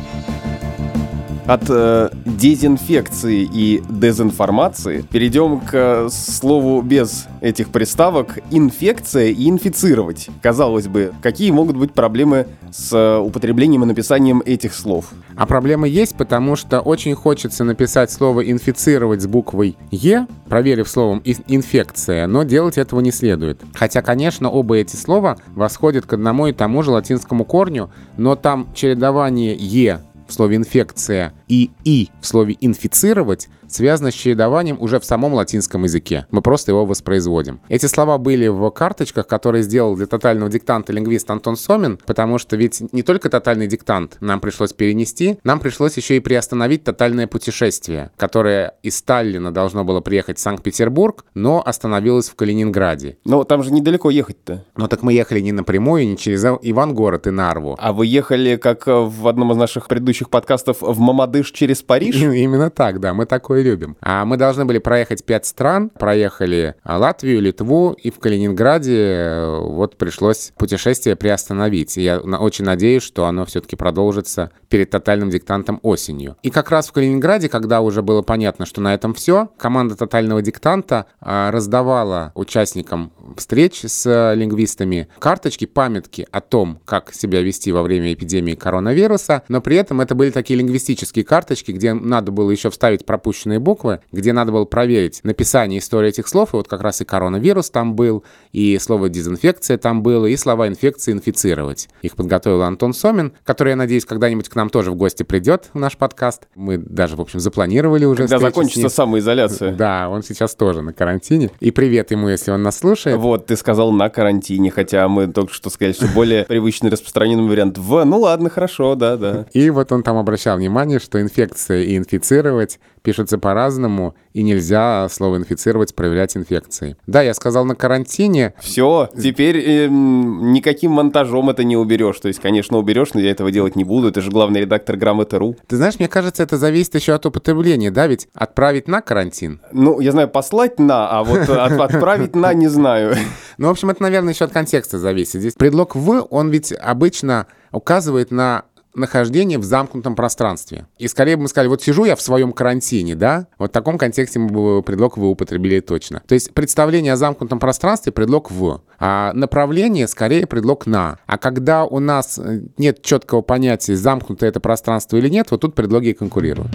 От 1.50 1.64
э, 1.68 2.10
дезинфекции 2.28 3.42
и 3.42 3.82
дезинформации 3.90 5.02
перейдем 5.02 5.60
к 5.60 5.72
э, 5.74 6.10
слову 6.12 6.84
без 6.84 7.26
этих 7.42 7.70
приставок 7.70 8.38
инфекция 8.52 9.30
и 9.30 9.50
инфицировать. 9.50 10.30
Казалось 10.44 10.88
бы, 10.88 11.12
какие 11.24 11.50
могут 11.50 11.76
быть 11.76 11.92
проблемы 11.92 12.46
с 12.72 12.94
э, 12.94 13.18
употреблением 13.18 13.82
и 13.82 13.88
написанием 13.88 14.44
этих 14.46 14.76
слов? 14.76 15.08
А 15.36 15.48
проблемы 15.48 15.90
есть, 15.90 16.16
потому 16.16 16.56
что 16.56 16.82
очень 16.82 17.16
хочется 17.16 17.64
написать 17.64 18.12
слово 18.12 18.48
«инфицировать» 18.52 19.24
с 19.24 19.26
буквой 19.26 19.76
«е», 19.90 20.28
проверив 20.48 20.88
словом 20.88 21.24
«инфекция», 21.26 22.28
но 22.28 22.44
делать 22.44 22.78
этого 22.78 23.00
не 23.00 23.12
следует. 23.12 23.60
Хотя, 23.74 24.04
конечно, 24.04 24.52
оба 24.52 24.76
эти 24.76 24.96
слова 24.96 25.38
восходят 25.56 26.06
к 26.06 26.14
одному 26.14 26.46
и 26.46 26.54
тому 26.54 26.84
же 26.84 26.92
латинскому 26.92 27.44
корню, 27.44 27.90
но 28.18 28.36
там 28.36 28.68
чередование 28.76 29.56
«е» 29.56 30.02
в 30.28 30.34
слове 30.34 30.58
«инфекция» 30.58 31.34
и 31.50 31.72
«и» 31.84 32.10
в 32.22 32.28
слове 32.28 32.56
«инфицировать» 32.62 33.50
связано 33.68 34.12
с 34.12 34.16
чередованием 34.16 34.78
уже 34.80 35.00
в 35.00 35.06
самом 35.06 35.34
латинском 35.34 35.84
языке. 35.84 36.26
Мы 36.32 36.42
просто 36.42 36.72
его 36.72 36.86
воспроизводим. 36.86 37.60
Эти 37.70 37.86
слова 37.86 38.18
были 38.18 38.48
в 38.48 38.70
карточках, 38.72 39.28
которые 39.28 39.64
сделал 39.64 39.96
для 39.96 40.08
тотального 40.08 40.50
диктанта 40.50 40.92
лингвист 40.92 41.30
Антон 41.30 41.56
Сомин, 41.56 42.00
потому 42.06 42.38
что 42.38 42.56
ведь 42.56 42.82
не 42.94 43.04
только 43.04 43.30
тотальный 43.30 43.68
диктант 43.68 44.18
нам 44.22 44.40
пришлось 44.40 44.74
перенести, 44.74 45.38
нам 45.44 45.60
пришлось 45.60 45.98
еще 45.98 46.18
и 46.18 46.20
приостановить 46.20 46.84
тотальное 46.84 47.28
путешествие, 47.28 48.12
которое 48.18 48.74
из 48.82 49.02
Таллина 49.02 49.54
должно 49.54 49.84
было 49.84 50.02
приехать 50.02 50.38
в 50.38 50.42
Санкт-Петербург, 50.42 51.26
но 51.34 51.62
остановилось 51.64 52.30
в 52.30 52.36
Калининграде. 52.36 53.18
Но 53.26 53.44
там 53.44 53.64
же 53.64 53.72
недалеко 53.72 54.10
ехать-то. 54.10 54.66
Ну 54.78 54.88
так 54.88 55.04
мы 55.04 55.14
ехали 55.14 55.40
не 55.42 55.52
напрямую, 55.52 56.08
не 56.08 56.18
через 56.18 56.44
Ивангород 56.44 57.28
и 57.28 57.32
Нарву. 57.32 57.76
А 57.80 57.94
вы 57.94 58.08
ехали, 58.08 58.56
как 58.56 58.88
в 58.88 59.28
одном 59.28 59.52
из 59.52 59.58
наших 59.58 59.88
предыдущих 59.88 60.30
подкастов, 60.30 60.78
в 60.82 61.00
Мамадыш 61.40 61.52
через 61.52 61.82
Париж? 61.82 62.16
Именно 62.16 62.70
так, 62.70 63.00
да, 63.00 63.14
мы 63.14 63.26
такое 63.26 63.62
любим. 63.64 63.96
А 64.02 64.26
мы 64.26 64.38
должны 64.38 64.66
были 64.66 64.80
проехать 64.80 65.24
пять 65.24 65.46
стран, 65.46 65.90
проехали 65.90 66.76
Латвию, 66.84 67.42
Литву, 67.42 67.94
и 67.94 68.12
в 68.12 68.20
Калининграде 68.20 68.98
э, 68.98 69.60
вот 69.60 69.98
пришлось 69.98 70.52
путешествие 70.58 71.16
приостановить. 71.16 71.98
И 71.98 72.02
я 72.02 72.20
очень 72.20 72.66
надеюсь, 72.66 73.04
что 73.04 73.26
оно 73.26 73.46
все-таки 73.46 73.76
продолжится 73.76 74.52
перед 74.70 74.90
тотальным 74.90 75.30
диктантом 75.30 75.80
осенью. 75.82 76.36
И 76.44 76.50
как 76.50 76.70
раз 76.72 76.90
в 76.90 76.92
Калининграде, 76.92 77.50
когда 77.50 77.82
уже 77.82 78.02
было 78.02 78.22
понятно, 78.22 78.66
что 78.66 78.82
на 78.82 78.94
этом 78.94 79.14
все, 79.14 79.50
команда 79.58 79.96
тотального 79.96 80.42
диктанта 80.42 81.06
а, 81.22 81.52
раздавала 81.52 82.32
участникам 82.36 83.12
встреч 83.38 83.82
с 83.86 84.34
лингвистами 84.36 85.08
карточки, 85.20 85.66
памятки 85.66 86.28
о 86.32 86.42
том, 86.42 86.80
как 86.86 87.14
себя 87.14 87.42
вести 87.42 87.72
во 87.72 87.82
время 87.82 88.14
эпидемии 88.14 88.56
коронавируса, 88.56 89.44
но 89.48 89.62
при 89.62 89.78
этом 89.78 90.02
это 90.02 90.16
были 90.16 90.32
такие 90.32 90.60
лингвистические 90.60 91.26
карточки, 91.30 91.72
где 91.72 91.94
надо 91.94 92.32
было 92.32 92.50
еще 92.50 92.72
вставить 92.72 93.06
пропущенные 93.06 93.60
буквы, 93.60 94.00
где 94.12 94.34
надо 94.34 94.52
было 94.52 94.66
проверить 94.66 95.22
написание 95.24 95.78
истории 95.78 96.10
этих 96.10 96.28
слов, 96.28 96.54
и 96.54 96.58
вот 96.58 96.68
как 96.68 96.82
раз 96.82 97.02
и 97.02 97.06
коронавирус 97.06 97.70
там 97.70 97.96
был, 97.96 98.24
и 98.52 98.80
слово 98.80 99.10
дезинфекция 99.10 99.78
там 99.78 100.02
было, 100.02 100.26
и 100.26 100.36
слова 100.36 100.68
инфекции 100.68 101.12
инфицировать. 101.12 101.88
Их 102.02 102.16
подготовил 102.16 102.64
Антон 102.64 102.94
Сомин, 102.94 103.34
который, 103.44 103.70
я 103.70 103.76
надеюсь, 103.76 104.06
когда-нибудь 104.06 104.50
к 104.50 104.56
нам 104.56 104.72
тоже 104.72 104.90
в 104.92 104.96
гости 104.96 105.22
придет 105.22 105.70
в 105.74 105.80
наш 105.80 105.98
подкаст. 105.98 106.48
Мы 106.56 106.80
даже, 106.80 107.16
в 107.16 107.22
общем, 107.22 107.40
запланировали 107.40 108.06
уже 108.06 108.24
Когда 108.24 108.40
закончится 108.40 108.90
самоизоляция. 108.90 109.76
Да, 109.76 110.10
он 110.10 110.24
сейчас 110.24 110.56
тоже 110.56 110.82
на 110.82 110.94
карантине. 110.94 111.52
И 111.60 111.70
привет 111.70 112.10
ему, 112.10 112.28
если 112.28 112.50
он 112.50 112.64
нас 112.64 112.80
слушает. 112.80 113.18
Вот, 113.18 113.46
ты 113.46 113.56
сказал 113.56 113.92
на 113.92 114.10
карантине, 114.10 114.72
хотя 114.72 115.08
мы 115.08 115.28
только 115.28 115.54
что 115.54 115.70
сказали, 115.70 115.94
что 115.94 116.08
более 116.08 116.46
привычный 116.46 116.90
распространенный 116.90 117.48
вариант 117.48 117.78
в. 117.78 118.04
Ну 118.04 118.20
ладно, 118.20 118.50
хорошо, 118.50 118.96
да, 118.96 119.16
да. 119.16 119.46
И 119.54 119.70
вот 119.70 119.92
он 119.92 120.02
там 120.02 120.18
обращал 120.18 120.58
внимание, 120.58 120.98
что 120.98 121.19
инфекция 121.22 121.84
и 121.84 121.98
инфицировать 121.98 122.80
пишутся 123.02 123.38
по-разному, 123.38 124.16
и 124.34 124.44
нельзя 124.44 125.08
слово 125.10 125.38
«инфицировать» 125.38 125.96
проверять 125.96 126.36
инфекцией. 126.38 126.96
Да, 127.08 127.22
я 127.22 127.34
сказал 127.34 127.66
на 127.66 127.76
карантине. 127.76 128.54
Все, 128.60 129.10
теперь 129.20 129.58
э, 129.58 129.88
никаким 129.88 130.92
монтажом 130.92 131.50
это 131.50 131.64
не 131.64 131.78
уберешь. 131.78 132.20
То 132.20 132.28
есть, 132.28 132.40
конечно, 132.40 132.78
уберешь, 132.78 133.14
но 133.14 133.22
я 133.22 133.32
этого 133.32 133.52
делать 133.52 133.76
не 133.76 133.84
буду. 133.84 134.10
Это 134.10 134.22
же 134.22 134.32
главный 134.32 134.62
редактор 134.62 134.98
грамоты.ру. 134.98 135.56
Ты 135.68 135.78
знаешь, 135.78 135.98
мне 136.00 136.08
кажется, 136.08 136.44
это 136.44 136.58
зависит 136.58 136.96
еще 136.96 137.14
от 137.14 137.26
употребления, 137.26 137.92
да, 137.92 138.08
ведь 138.08 138.28
отправить 138.34 138.88
на 138.88 139.02
карантин? 139.02 139.62
Ну, 139.72 140.00
я 140.00 140.12
знаю, 140.12 140.28
послать 140.28 140.80
на, 140.80 141.10
а 141.10 141.24
вот 141.24 141.50
отправить 141.50 142.36
на 142.36 142.54
не 142.54 142.68
знаю. 142.68 143.16
Ну, 143.58 143.68
в 143.68 143.72
общем, 143.72 143.90
это, 143.90 144.04
наверное, 144.04 144.34
еще 144.34 144.46
от 144.46 144.52
контекста 144.52 145.00
зависит. 145.00 145.42
Здесь 145.42 145.54
предлог 145.54 145.96
«в», 145.96 146.28
он 146.30 146.50
ведь 146.50 146.72
обычно 146.72 147.48
указывает 147.72 148.32
на 148.32 148.66
нахождение 148.94 149.58
в 149.60 149.64
замкнутом 149.64 150.16
пространстве. 150.16 150.88
И 150.98 151.08
скорее 151.08 151.36
бы 151.36 151.44
мы 151.44 151.48
сказали, 151.48 151.68
вот 151.70 151.82
сижу 151.82 152.06
я 152.06 152.16
в 152.16 152.22
своем 152.22 152.52
карантине, 152.52 153.16
да? 153.16 153.48
Вот 153.58 153.72
в 153.72 153.74
таком 153.74 153.98
контексте 153.98 154.40
мы 154.40 154.50
бы 154.50 154.84
предлог 154.84 155.18
«вы» 155.18 155.28
употребили 155.28 155.80
точно. 155.80 156.22
То 156.28 156.34
есть 156.34 156.54
представление 156.54 157.14
о 157.14 157.18
замкнутом 157.18 157.60
пространстве— 157.60 158.12
предлог 158.14 158.52
«в», 158.52 158.82
а 159.00 159.32
направление 159.34 160.08
скорее 160.08 160.48
предлог 160.48 160.86
«на». 160.86 161.18
А 161.26 161.38
когда 161.38 161.86
у 161.86 162.00
нас 162.00 162.40
э, 162.40 162.62
нет 162.78 163.02
четкого 163.02 163.42
понятия, 163.42 163.96
замкнутое 163.96 164.50
это 164.50 164.60
пространство 164.60 165.18
или 165.18 165.30
нет, 165.30 165.52
вот 165.52 165.62
тут 165.62 165.76
предлоги 165.76 166.10
и 166.10 166.14
конкурируют. 166.14 166.72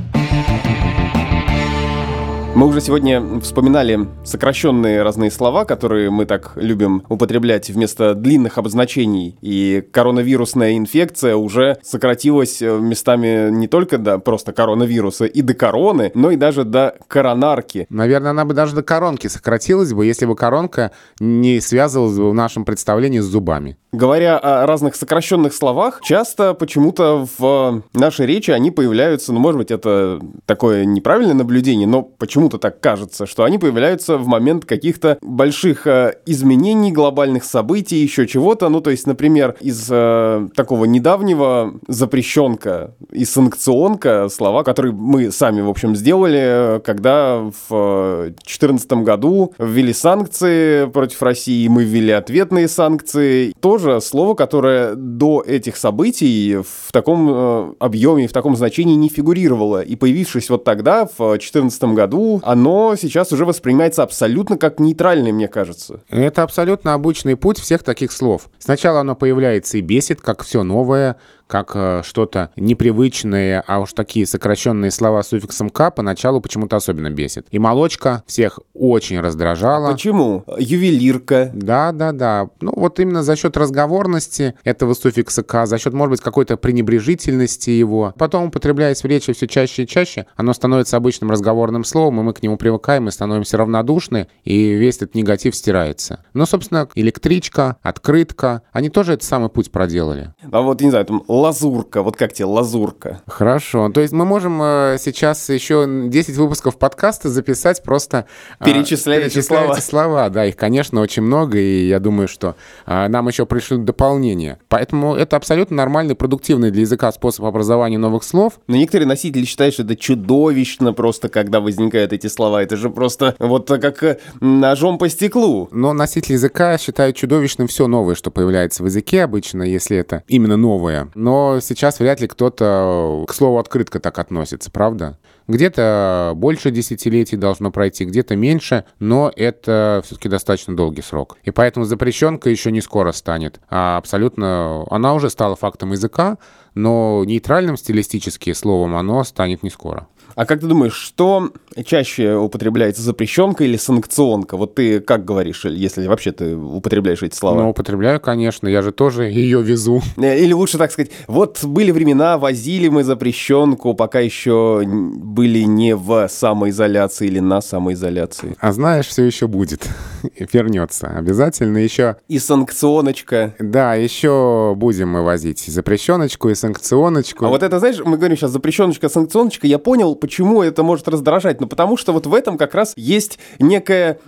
Мы 2.56 2.68
уже 2.68 2.80
сегодня 2.80 3.40
вспоминали 3.40 4.06
сокращенные 4.22 5.02
разные 5.02 5.32
слова, 5.32 5.64
которые 5.64 6.10
мы 6.10 6.24
так 6.24 6.52
любим 6.54 7.02
употреблять 7.08 7.68
вместо 7.68 8.14
длинных 8.14 8.58
обозначений. 8.58 9.36
И 9.40 9.82
коронавирусная 9.90 10.76
инфекция 10.76 11.34
уже 11.34 11.78
сократилась 11.82 12.62
э, 12.62 12.78
местами 12.78 13.50
не 13.50 13.66
только 13.66 13.98
до 13.98 14.20
просто 14.20 14.52
коронавируса 14.52 15.24
и 15.24 15.42
до 15.42 15.54
короны, 15.54 16.12
но 16.14 16.30
и 16.30 16.36
даже 16.36 16.62
до 16.62 16.96
коронарки. 17.08 17.88
Наверное, 17.90 18.30
она 18.30 18.44
бы 18.44 18.54
даже 18.54 18.76
до 18.76 18.84
коронки 18.84 19.26
сократилась 19.26 19.92
бы, 19.92 20.06
если 20.06 20.24
бы 20.24 20.36
коронка 20.36 20.92
не 21.18 21.60
связывалась 21.60 22.16
бы 22.16 22.30
в 22.30 22.34
нашем 22.34 22.64
представлении 22.64 23.18
с 23.18 23.24
зубами. 23.24 23.76
Говоря 23.90 24.38
о 24.38 24.66
разных 24.66 24.94
сокращенных 24.94 25.54
словах, 25.54 26.00
часто 26.02 26.54
почему-то 26.54 27.26
в 27.38 27.82
нашей 27.94 28.26
речи 28.26 28.52
они 28.52 28.70
появляются, 28.70 29.32
ну, 29.32 29.40
может 29.40 29.58
быть, 29.58 29.70
это 29.72 30.20
такое 30.46 30.84
неправильное 30.84 31.34
наблюдение, 31.34 31.86
но 31.86 32.02
почему-то 32.44 32.58
так 32.58 32.80
кажется, 32.80 33.24
что 33.24 33.44
они 33.44 33.58
появляются 33.58 34.18
в 34.18 34.26
момент 34.26 34.66
каких-то 34.66 35.16
больших 35.22 35.86
э, 35.86 36.18
изменений, 36.26 36.92
глобальных 36.92 37.44
событий, 37.44 37.96
еще 37.96 38.26
чего-то. 38.26 38.68
Ну, 38.68 38.82
то 38.82 38.90
есть, 38.90 39.06
например, 39.06 39.56
из 39.60 39.88
э, 39.90 40.48
такого 40.54 40.84
недавнего 40.84 41.74
запрещенка 41.88 42.94
и 43.10 43.24
санкционка 43.24 44.28
слова, 44.28 44.62
которые 44.62 44.92
мы 44.92 45.30
сами, 45.30 45.62
в 45.62 45.70
общем, 45.70 45.96
сделали, 45.96 46.82
когда 46.84 47.50
в 47.68 48.24
2014 48.26 48.92
году 49.04 49.54
ввели 49.58 49.94
санкции 49.94 50.86
против 50.86 51.22
России, 51.22 51.66
мы 51.68 51.84
ввели 51.84 52.12
ответные 52.12 52.68
санкции, 52.68 53.54
тоже 53.60 54.02
слово, 54.02 54.34
которое 54.34 54.94
до 54.96 55.42
этих 55.46 55.76
событий 55.76 56.56
в 56.56 56.92
таком 56.92 57.28
э, 57.30 57.72
объеме, 57.78 58.28
в 58.28 58.32
таком 58.32 58.54
значении 58.54 58.96
не 58.96 59.08
фигурировало. 59.08 59.80
И 59.80 59.96
появившись 59.96 60.50
вот 60.50 60.64
тогда, 60.64 61.06
в 61.06 61.30
2014 61.30 61.84
году, 61.94 62.33
оно 62.42 62.96
сейчас 62.96 63.32
уже 63.32 63.44
воспринимается 63.44 64.02
абсолютно 64.02 64.56
как 64.56 64.80
нейтральное, 64.80 65.32
мне 65.32 65.48
кажется. 65.48 66.00
Это 66.08 66.42
абсолютно 66.42 66.94
обычный 66.94 67.36
путь 67.36 67.58
всех 67.58 67.82
таких 67.82 68.12
слов. 68.12 68.48
Сначала 68.58 69.00
оно 69.00 69.14
появляется 69.14 69.78
и 69.78 69.80
бесит, 69.80 70.20
как 70.20 70.42
все 70.42 70.62
новое, 70.62 71.16
как 71.46 71.72
э, 71.74 72.02
что-то 72.04 72.50
непривычное, 72.56 73.62
а 73.66 73.80
уж 73.80 73.92
такие 73.92 74.26
сокращенные 74.26 74.90
слова 74.90 75.22
с 75.22 75.28
суффиксом 75.28 75.70
«к» 75.70 75.90
поначалу 75.90 76.40
почему-то 76.40 76.76
особенно 76.76 77.10
бесит. 77.10 77.46
И 77.50 77.58
молочка 77.58 78.22
всех 78.26 78.58
очень 78.72 79.20
раздражала. 79.20 79.92
Почему? 79.92 80.44
Ювелирка. 80.58 81.50
Да, 81.54 81.92
да, 81.92 82.12
да. 82.12 82.48
Ну 82.60 82.72
вот 82.76 83.00
именно 83.00 83.22
за 83.22 83.36
счет 83.36 83.56
разговорности 83.56 84.54
этого 84.64 84.94
суффикса 84.94 85.42
«к», 85.42 85.66
за 85.66 85.78
счет, 85.78 85.92
может 85.92 86.10
быть, 86.10 86.20
какой-то 86.20 86.56
пренебрежительности 86.56 87.70
его. 87.70 88.14
Потом, 88.18 88.44
употребляясь 88.44 89.02
в 89.02 89.06
речи 89.06 89.32
все 89.32 89.46
чаще 89.46 89.84
и 89.84 89.86
чаще, 89.86 90.26
оно 90.36 90.52
становится 90.52 90.96
обычным 90.96 91.30
разговорным 91.30 91.84
словом, 91.84 92.20
и 92.20 92.22
мы 92.22 92.32
к 92.32 92.42
нему 92.42 92.56
привыкаем 92.56 93.08
и 93.08 93.10
становимся 93.10 93.56
равнодушны, 93.56 94.28
и 94.44 94.72
весь 94.72 94.96
этот 94.96 95.14
негатив 95.14 95.54
стирается. 95.54 96.20
Но, 96.32 96.46
собственно, 96.46 96.88
электричка, 96.94 97.76
открытка, 97.82 98.62
они 98.72 98.88
тоже 98.88 99.14
этот 99.14 99.24
самый 99.24 99.50
путь 99.50 99.70
проделали. 99.70 100.32
А 100.50 100.62
вот, 100.62 100.80
не 100.80 100.90
знаю, 100.90 101.04
там 101.04 101.22
лазурка, 101.34 102.02
вот 102.02 102.16
как 102.16 102.32
тебе 102.32 102.46
лазурка? 102.46 103.22
Хорошо. 103.26 103.88
То 103.90 104.00
есть 104.00 104.12
мы 104.12 104.24
можем 104.24 104.60
э, 104.62 104.96
сейчас 105.00 105.48
еще 105.48 105.86
10 106.08 106.36
выпусков 106.36 106.78
подкаста 106.78 107.28
записать 107.28 107.82
просто... 107.82 108.26
Э, 108.60 108.64
перечисляя, 108.64 109.20
перечисляя 109.20 109.72
эти 109.72 109.80
слова. 109.80 110.28
Да, 110.30 110.44
их, 110.46 110.56
конечно, 110.56 111.00
очень 111.00 111.22
много, 111.22 111.58
и 111.58 111.86
я 111.86 112.00
думаю, 112.00 112.28
что 112.28 112.56
э, 112.86 113.08
нам 113.08 113.28
еще 113.28 113.46
пришлют 113.46 113.84
дополнение. 113.84 114.58
Поэтому 114.68 115.14
это 115.14 115.36
абсолютно 115.36 115.76
нормальный, 115.76 116.14
продуктивный 116.14 116.70
для 116.70 116.82
языка 116.82 117.12
способ 117.12 117.44
образования 117.44 117.98
новых 117.98 118.24
слов. 118.24 118.60
Но 118.66 118.76
некоторые 118.76 119.06
носители 119.06 119.44
считают, 119.44 119.74
что 119.74 119.82
это 119.82 119.96
чудовищно 119.96 120.92
просто, 120.92 121.28
когда 121.28 121.60
возникают 121.60 122.12
эти 122.12 122.26
слова. 122.26 122.62
Это 122.62 122.76
же 122.76 122.90
просто 122.90 123.34
вот 123.38 123.68
как 123.68 124.02
э, 124.02 124.18
ножом 124.40 124.98
по 124.98 125.08
стеклу. 125.08 125.68
Но 125.70 125.92
носители 125.92 126.34
языка 126.34 126.78
считают 126.78 127.16
чудовищным 127.16 127.66
все 127.66 127.86
новое, 127.86 128.14
что 128.14 128.30
появляется 128.30 128.82
в 128.82 128.86
языке 128.86 129.22
обычно, 129.22 129.62
если 129.62 129.96
это 129.96 130.22
именно 130.28 130.56
новое. 130.56 131.08
Но 131.24 131.58
сейчас 131.60 132.00
вряд 132.00 132.20
ли 132.20 132.28
кто-то 132.28 133.24
к 133.26 133.32
слову 133.32 133.58
открытко 133.58 133.98
так 133.98 134.18
относится, 134.18 134.70
правда? 134.70 135.18
Где-то 135.48 136.34
больше 136.36 136.70
десятилетий 136.70 137.38
должно 137.38 137.70
пройти, 137.70 138.04
где-то 138.04 138.36
меньше, 138.36 138.84
но 138.98 139.32
это 139.34 140.02
все-таки 140.04 140.28
достаточно 140.28 140.76
долгий 140.76 141.00
срок. 141.00 141.38
И 141.42 141.50
поэтому 141.50 141.86
запрещенка 141.86 142.50
еще 142.50 142.70
не 142.70 142.82
скоро 142.82 143.12
станет. 143.12 143.58
А 143.70 143.96
абсолютно 143.96 144.84
она 144.90 145.14
уже 145.14 145.30
стала 145.30 145.56
фактом 145.56 145.92
языка, 145.92 146.36
но 146.74 147.24
нейтральным 147.24 147.78
стилистически 147.78 148.52
словом 148.52 148.94
оно 148.94 149.24
станет 149.24 149.62
не 149.62 149.70
скоро. 149.70 150.08
А 150.34 150.44
как 150.44 150.60
ты 150.60 150.66
думаешь, 150.66 150.94
что 150.94 151.52
чаще 151.82 152.34
употребляется 152.36 153.02
запрещенка 153.02 153.64
или 153.64 153.76
санкционка? 153.76 154.56
Вот 154.56 154.74
ты 154.74 155.00
как 155.00 155.24
говоришь, 155.24 155.64
если 155.64 156.06
вообще 156.06 156.32
ты 156.32 156.56
употребляешь 156.56 157.22
эти 157.22 157.34
слова? 157.34 157.62
Ну, 157.62 157.70
употребляю, 157.70 158.20
конечно, 158.20 158.68
я 158.68 158.82
же 158.82 158.92
тоже 158.92 159.24
ее 159.24 159.62
везу. 159.62 160.02
Э, 160.16 160.38
или 160.38 160.52
лучше 160.52 160.78
так 160.78 160.92
сказать, 160.92 161.10
вот 161.26 161.64
были 161.64 161.90
времена, 161.90 162.38
возили 162.38 162.88
мы 162.88 163.04
запрещенку, 163.04 163.94
пока 163.94 164.20
еще 164.20 164.82
были 164.86 165.60
не 165.60 165.96
в 165.96 166.28
самоизоляции 166.28 167.26
или 167.26 167.40
на 167.40 167.60
самоизоляции. 167.60 168.56
А 168.60 168.72
знаешь, 168.72 169.06
все 169.06 169.24
еще 169.24 169.46
будет, 169.46 169.88
вернется. 170.52 171.08
Обязательно 171.08 171.78
еще... 171.78 172.16
И 172.28 172.38
санкционочка. 172.38 173.54
Да, 173.58 173.94
еще 173.94 174.74
будем 174.76 175.10
мы 175.10 175.22
возить 175.22 175.60
запрещеночку 175.60 176.50
и 176.50 176.54
санкционочку. 176.54 177.46
А 177.46 177.48
вот 177.48 177.62
это, 177.62 177.78
знаешь, 177.78 177.98
мы 178.04 178.16
говорим 178.16 178.36
сейчас 178.36 178.50
запрещеночка, 178.50 179.08
санкционочка, 179.08 179.66
я 179.66 179.78
понял, 179.78 180.14
почему 180.14 180.62
это 180.62 180.82
может 180.82 181.08
раздражать. 181.08 181.60
Ну, 181.64 181.68
потому 181.68 181.96
что 181.96 182.12
вот 182.12 182.26
в 182.26 182.34
этом 182.34 182.58
как 182.58 182.74
раз 182.74 182.92
есть 182.94 183.38
некое 183.58 184.18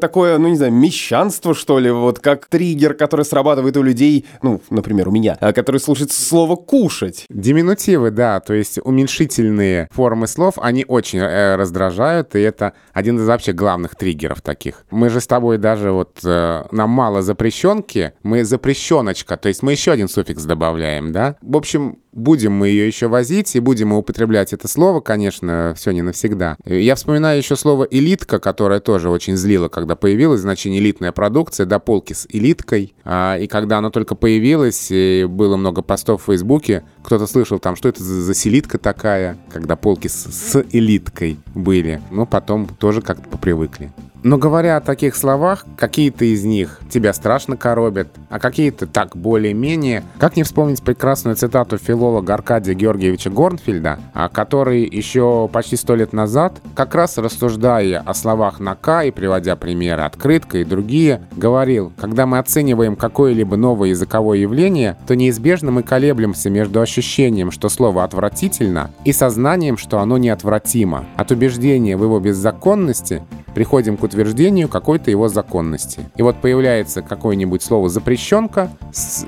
такое, 0.00 0.38
ну, 0.38 0.48
не 0.48 0.56
знаю, 0.56 0.72
мещанство, 0.72 1.54
что 1.54 1.78
ли, 1.78 1.90
вот 1.90 2.18
как 2.18 2.46
триггер, 2.46 2.94
который 2.94 3.26
срабатывает 3.26 3.76
у 3.76 3.82
людей, 3.82 4.24
ну, 4.40 4.62
например, 4.70 5.08
у 5.08 5.10
меня, 5.10 5.36
а, 5.38 5.52
который 5.52 5.82
слушает 5.82 6.12
слово 6.12 6.56
«кушать». 6.56 7.26
Диминутивы, 7.28 8.10
да, 8.10 8.40
то 8.40 8.54
есть 8.54 8.78
уменьшительные 8.82 9.88
формы 9.90 10.26
слов, 10.26 10.54
они 10.56 10.86
очень 10.88 11.18
э, 11.18 11.56
раздражают, 11.56 12.34
и 12.34 12.40
это 12.40 12.72
один 12.94 13.18
из 13.18 13.28
вообще 13.28 13.52
главных 13.52 13.94
триггеров 13.94 14.40
таких. 14.40 14.86
Мы 14.90 15.10
же 15.10 15.20
с 15.20 15.26
тобой 15.26 15.58
даже 15.58 15.92
вот, 15.92 16.20
э, 16.24 16.64
нам 16.70 16.88
мало 16.88 17.20
запрещенки, 17.20 18.14
мы 18.22 18.46
запрещеночка, 18.46 19.36
то 19.36 19.48
есть 19.48 19.62
мы 19.62 19.72
еще 19.72 19.92
один 19.92 20.08
суффикс 20.08 20.42
добавляем, 20.44 21.12
да? 21.12 21.36
В 21.42 21.58
общем, 21.58 21.98
будем 22.12 22.52
мы 22.52 22.68
ее 22.68 22.86
еще 22.86 23.08
возить, 23.08 23.54
и 23.56 23.60
будем 23.60 23.88
мы 23.88 23.98
употреблять 23.98 24.52
это 24.52 24.68
слово, 24.68 25.00
конечно, 25.00 25.74
все 25.76 25.90
не 25.90 26.02
навсегда. 26.02 26.56
Я 26.64 26.94
вспоминаю 26.94 27.38
еще 27.38 27.56
слово 27.56 27.84
«элитка», 27.84 28.38
которое 28.38 28.80
тоже 28.80 29.10
очень 29.10 29.36
злило, 29.36 29.68
когда 29.68 29.96
появилось, 29.96 30.40
значение 30.40 30.80
«элитная 30.80 31.12
продукция», 31.12 31.66
до 31.66 31.78
полки 31.78 32.12
с 32.12 32.26
элиткой. 32.30 32.94
А, 33.04 33.36
и 33.38 33.46
когда 33.46 33.78
оно 33.78 33.90
только 33.90 34.14
появилось, 34.14 34.88
и 34.90 35.26
было 35.28 35.56
много 35.56 35.82
постов 35.82 36.22
в 36.22 36.26
Фейсбуке, 36.26 36.84
кто-то 37.02 37.26
слышал 37.26 37.58
там, 37.58 37.76
что 37.76 37.88
это 37.88 38.02
за, 38.02 38.34
селитка 38.34 38.78
такая, 38.78 39.38
когда 39.52 39.76
полки 39.76 40.08
с, 40.08 40.26
с 40.26 40.64
элиткой 40.72 41.38
были. 41.54 42.00
Но 42.10 42.26
потом 42.26 42.66
тоже 42.66 43.02
как-то 43.02 43.28
попривыкли. 43.28 43.92
Но 44.24 44.36
говоря 44.36 44.76
о 44.76 44.80
таких 44.80 45.14
словах, 45.14 45.64
какие-то 45.76 46.24
из 46.24 46.44
них 46.44 46.80
тебя 46.90 47.12
страшно 47.12 47.56
коробят, 47.56 48.08
а 48.30 48.40
какие-то 48.40 48.86
так 48.86 49.16
более-менее. 49.16 50.02
Как 50.18 50.36
не 50.36 50.42
вспомнить 50.42 50.82
прекрасную 50.82 51.36
цитату 51.36 51.78
филолога 51.78 52.34
Аркадия 52.34 52.74
Георгиевича 52.74 53.30
Горнфельда, 53.30 54.00
а 54.14 54.28
который 54.28 54.82
еще 54.84 55.48
почти 55.52 55.76
сто 55.76 55.94
лет 55.94 56.12
назад, 56.12 56.60
как 56.74 56.94
раз 56.94 57.16
рассуждая 57.18 58.00
о 58.04 58.12
словах 58.14 58.58
на 58.58 58.74
«к» 58.74 59.04
и 59.04 59.10
приводя 59.12 59.54
примеры 59.54 60.02
«открытка» 60.02 60.58
и 60.58 60.64
другие, 60.64 61.22
говорил, 61.36 61.92
когда 61.98 62.26
мы 62.26 62.38
оцениваем 62.38 62.96
какое-либо 62.96 63.56
новое 63.56 63.90
языковое 63.90 64.38
явление, 64.38 64.96
то 65.06 65.14
неизбежно 65.14 65.70
мы 65.70 65.84
колеблемся 65.84 66.50
между 66.50 66.80
ощущением, 66.80 67.52
что 67.52 67.68
слово 67.68 68.02
отвратительно, 68.02 68.90
и 69.04 69.12
сознанием, 69.12 69.76
что 69.76 70.00
оно 70.00 70.18
неотвратимо. 70.18 71.04
От 71.16 71.30
убеждения 71.30 71.96
в 71.96 72.02
его 72.02 72.18
беззаконности 72.18 73.22
приходим 73.58 73.96
к 73.96 74.04
утверждению 74.04 74.68
какой-то 74.68 75.10
его 75.10 75.26
законности. 75.26 76.08
И 76.14 76.22
вот 76.22 76.40
появляется 76.40 77.02
какое-нибудь 77.02 77.60
слово 77.60 77.88
«запрещенка» 77.88 78.70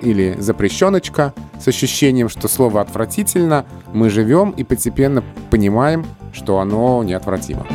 или 0.02 0.36
«запрещеночка» 0.38 1.34
с 1.58 1.66
ощущением, 1.66 2.28
что 2.28 2.46
слово 2.46 2.80
«отвратительно», 2.80 3.66
мы 3.92 4.08
живем 4.08 4.50
и 4.50 4.62
постепенно 4.62 5.24
понимаем, 5.50 6.06
что 6.32 6.60
оно 6.60 7.02
неотвратимо 7.02 7.66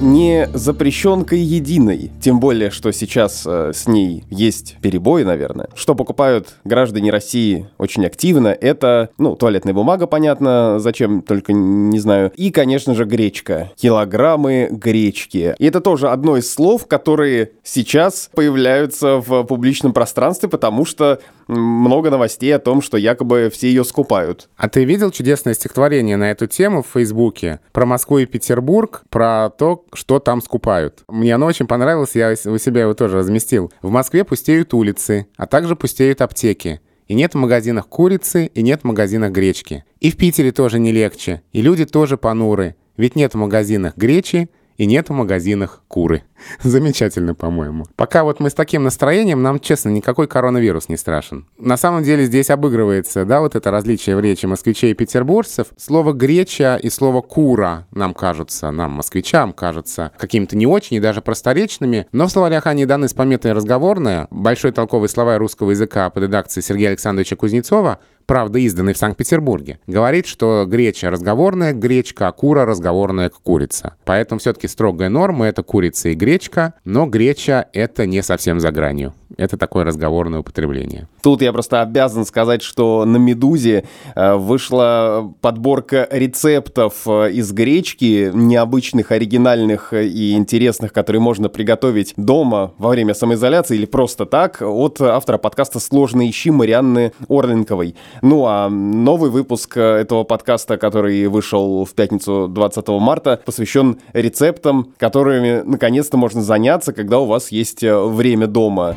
не 0.00 0.48
запрещенкой 0.54 1.40
единой. 1.40 2.10
Тем 2.20 2.40
более, 2.40 2.70
что 2.70 2.92
сейчас 2.92 3.44
э, 3.46 3.72
с 3.74 3.88
ней 3.88 4.24
есть 4.30 4.76
перебои, 4.80 5.22
наверное. 5.22 5.68
Что 5.74 5.94
покупают 5.94 6.54
граждане 6.64 7.10
России 7.10 7.68
очень 7.78 8.06
активно, 8.06 8.48
это, 8.48 9.10
ну, 9.18 9.36
туалетная 9.36 9.74
бумага, 9.74 10.06
понятно, 10.06 10.78
зачем, 10.78 11.22
только 11.22 11.52
не 11.52 11.98
знаю. 11.98 12.32
И, 12.36 12.50
конечно 12.50 12.94
же, 12.94 13.04
гречка. 13.04 13.72
Килограммы 13.76 14.68
гречки. 14.70 15.54
И 15.58 15.64
это 15.66 15.80
тоже 15.80 16.08
одно 16.08 16.36
из 16.36 16.52
слов, 16.52 16.86
которые 16.86 17.52
сейчас 17.62 18.30
появляются 18.34 19.16
в 19.16 19.44
публичном 19.44 19.92
пространстве, 19.92 20.48
потому 20.48 20.84
что 20.84 21.20
много 21.48 22.10
новостей 22.10 22.54
о 22.54 22.58
том, 22.58 22.82
что 22.82 22.96
якобы 22.96 23.50
все 23.52 23.68
ее 23.68 23.84
скупают. 23.84 24.48
А 24.56 24.68
ты 24.68 24.84
видел 24.84 25.10
чудесное 25.10 25.54
стихотворение 25.54 26.16
на 26.16 26.30
эту 26.30 26.46
тему 26.46 26.82
в 26.82 26.92
Фейсбуке 26.92 27.60
про 27.72 27.86
Москву 27.86 28.18
и 28.18 28.26
Петербург, 28.26 29.02
про 29.08 29.50
то, 29.50 29.82
что 29.92 30.18
там 30.18 30.40
скупают? 30.42 31.04
Мне 31.08 31.34
оно 31.34 31.46
очень 31.46 31.66
понравилось, 31.66 32.14
я 32.14 32.30
у 32.30 32.58
себя 32.58 32.82
его 32.82 32.94
тоже 32.94 33.18
разместил. 33.18 33.72
В 33.82 33.90
Москве 33.90 34.24
пустеют 34.24 34.74
улицы, 34.74 35.26
а 35.36 35.46
также 35.46 35.76
пустеют 35.76 36.20
аптеки. 36.20 36.80
И 37.06 37.14
нет 37.14 37.34
в 37.34 37.38
магазинах 37.38 37.88
курицы, 37.88 38.46
и 38.46 38.62
нет 38.62 38.82
в 38.82 38.84
магазинах 38.84 39.32
гречки. 39.32 39.84
И 40.00 40.10
в 40.10 40.16
Питере 40.16 40.52
тоже 40.52 40.78
не 40.78 40.92
легче, 40.92 41.42
и 41.52 41.62
люди 41.62 41.86
тоже 41.86 42.18
понуры. 42.18 42.76
Ведь 42.98 43.16
нет 43.16 43.32
в 43.34 43.38
магазинах 43.38 43.96
гречи, 43.96 44.50
и 44.78 44.86
нет 44.86 45.08
в 45.08 45.12
магазинах 45.12 45.82
куры. 45.88 46.22
Замечательно, 46.62 47.34
по-моему. 47.34 47.86
Пока 47.96 48.22
вот 48.22 48.40
мы 48.40 48.48
с 48.48 48.54
таким 48.54 48.84
настроением, 48.84 49.42
нам, 49.42 49.58
честно, 49.58 49.90
никакой 49.90 50.28
коронавирус 50.28 50.88
не 50.88 50.96
страшен. 50.96 51.46
На 51.58 51.76
самом 51.76 52.04
деле 52.04 52.24
здесь 52.24 52.48
обыгрывается, 52.48 53.24
да, 53.24 53.40
вот 53.40 53.56
это 53.56 53.70
различие 53.70 54.16
в 54.16 54.20
речи 54.20 54.46
москвичей 54.46 54.92
и 54.92 54.94
петербуржцев. 54.94 55.68
Слово 55.76 56.12
«греча» 56.12 56.76
и 56.76 56.88
слово 56.90 57.20
«кура» 57.20 57.86
нам 57.90 58.14
кажутся, 58.14 58.70
нам, 58.70 58.92
москвичам, 58.92 59.52
кажутся 59.52 60.12
какими-то 60.16 60.56
не 60.56 60.66
очень 60.66 60.96
и 60.96 61.00
даже 61.00 61.20
просторечными, 61.20 62.06
но 62.12 62.26
в 62.26 62.30
словарях 62.30 62.66
они 62.66 62.86
даны 62.86 63.08
с 63.08 63.14
пометой 63.14 63.52
«разговорная». 63.52 64.28
Большой 64.30 64.70
толковый 64.70 65.08
словарь 65.08 65.38
русского 65.38 65.72
языка 65.72 66.08
под 66.10 66.22
редакцией 66.22 66.64
Сергея 66.64 66.90
Александровича 66.90 67.34
Кузнецова 67.34 67.98
правда, 68.28 68.58
изданный 68.58 68.92
в 68.92 68.98
Санкт-Петербурге, 68.98 69.80
говорит, 69.86 70.26
что 70.26 70.66
греча 70.68 71.10
разговорная 71.10 71.72
гречка, 71.72 72.28
а 72.28 72.32
кура 72.32 72.66
разговорная 72.66 73.30
курица. 73.30 73.96
Поэтому 74.04 74.38
все-таки 74.38 74.68
строгая 74.68 75.08
норма— 75.08 75.46
это 75.48 75.62
курица 75.62 76.10
и 76.10 76.14
гречка, 76.14 76.74
но 76.84 77.06
греча— 77.06 77.66
это 77.72 78.06
не 78.06 78.22
совсем 78.22 78.60
за 78.60 78.70
гранью. 78.70 79.14
Это 79.36 79.56
такое 79.56 79.84
разговорное 79.84 80.40
употребление. 80.40 81.08
Тут 81.22 81.42
я 81.42 81.52
просто 81.52 81.82
обязан 81.82 82.24
сказать, 82.24 82.62
что 82.62 83.04
на 83.04 83.16
«Медузе» 83.16 83.84
э, 84.14 84.34
вышла 84.34 85.32
подборка 85.40 86.08
рецептов 86.10 87.06
э, 87.06 87.32
из 87.32 87.52
гречки, 87.52 88.30
необычных, 88.32 89.12
оригинальных 89.12 89.92
и 89.92 90.32
интересных, 90.32 90.92
которые 90.92 91.20
можно 91.20 91.48
приготовить 91.48 92.14
дома 92.16 92.72
во 92.78 92.90
время 92.90 93.14
самоизоляции 93.14 93.76
или 93.76 93.86
просто 93.86 94.26
так, 94.26 94.62
от 94.62 95.00
автора 95.00 95.38
подкаста 95.38 95.80
«Сложные 95.80 96.30
ищи» 96.30 96.50
Марианны 96.50 97.12
Орленковой. 97.28 97.94
Ну 98.22 98.46
а 98.46 98.68
новый 98.68 99.30
выпуск 99.30 99.76
этого 99.76 100.24
подкаста, 100.24 100.78
который 100.78 101.26
вышел 101.26 101.84
в 101.84 101.92
пятницу 101.94 102.48
20 102.48 102.88
марта, 102.88 103.40
посвящен 103.44 103.98
рецептам, 104.12 104.94
которыми 104.96 105.62
наконец-то 105.64 106.16
можно 106.16 106.42
заняться, 106.42 106.92
когда 106.92 107.18
у 107.18 107.26
вас 107.26 107.52
есть 107.52 107.82
э, 107.82 107.98
время 107.98 108.46
дома. 108.46 108.96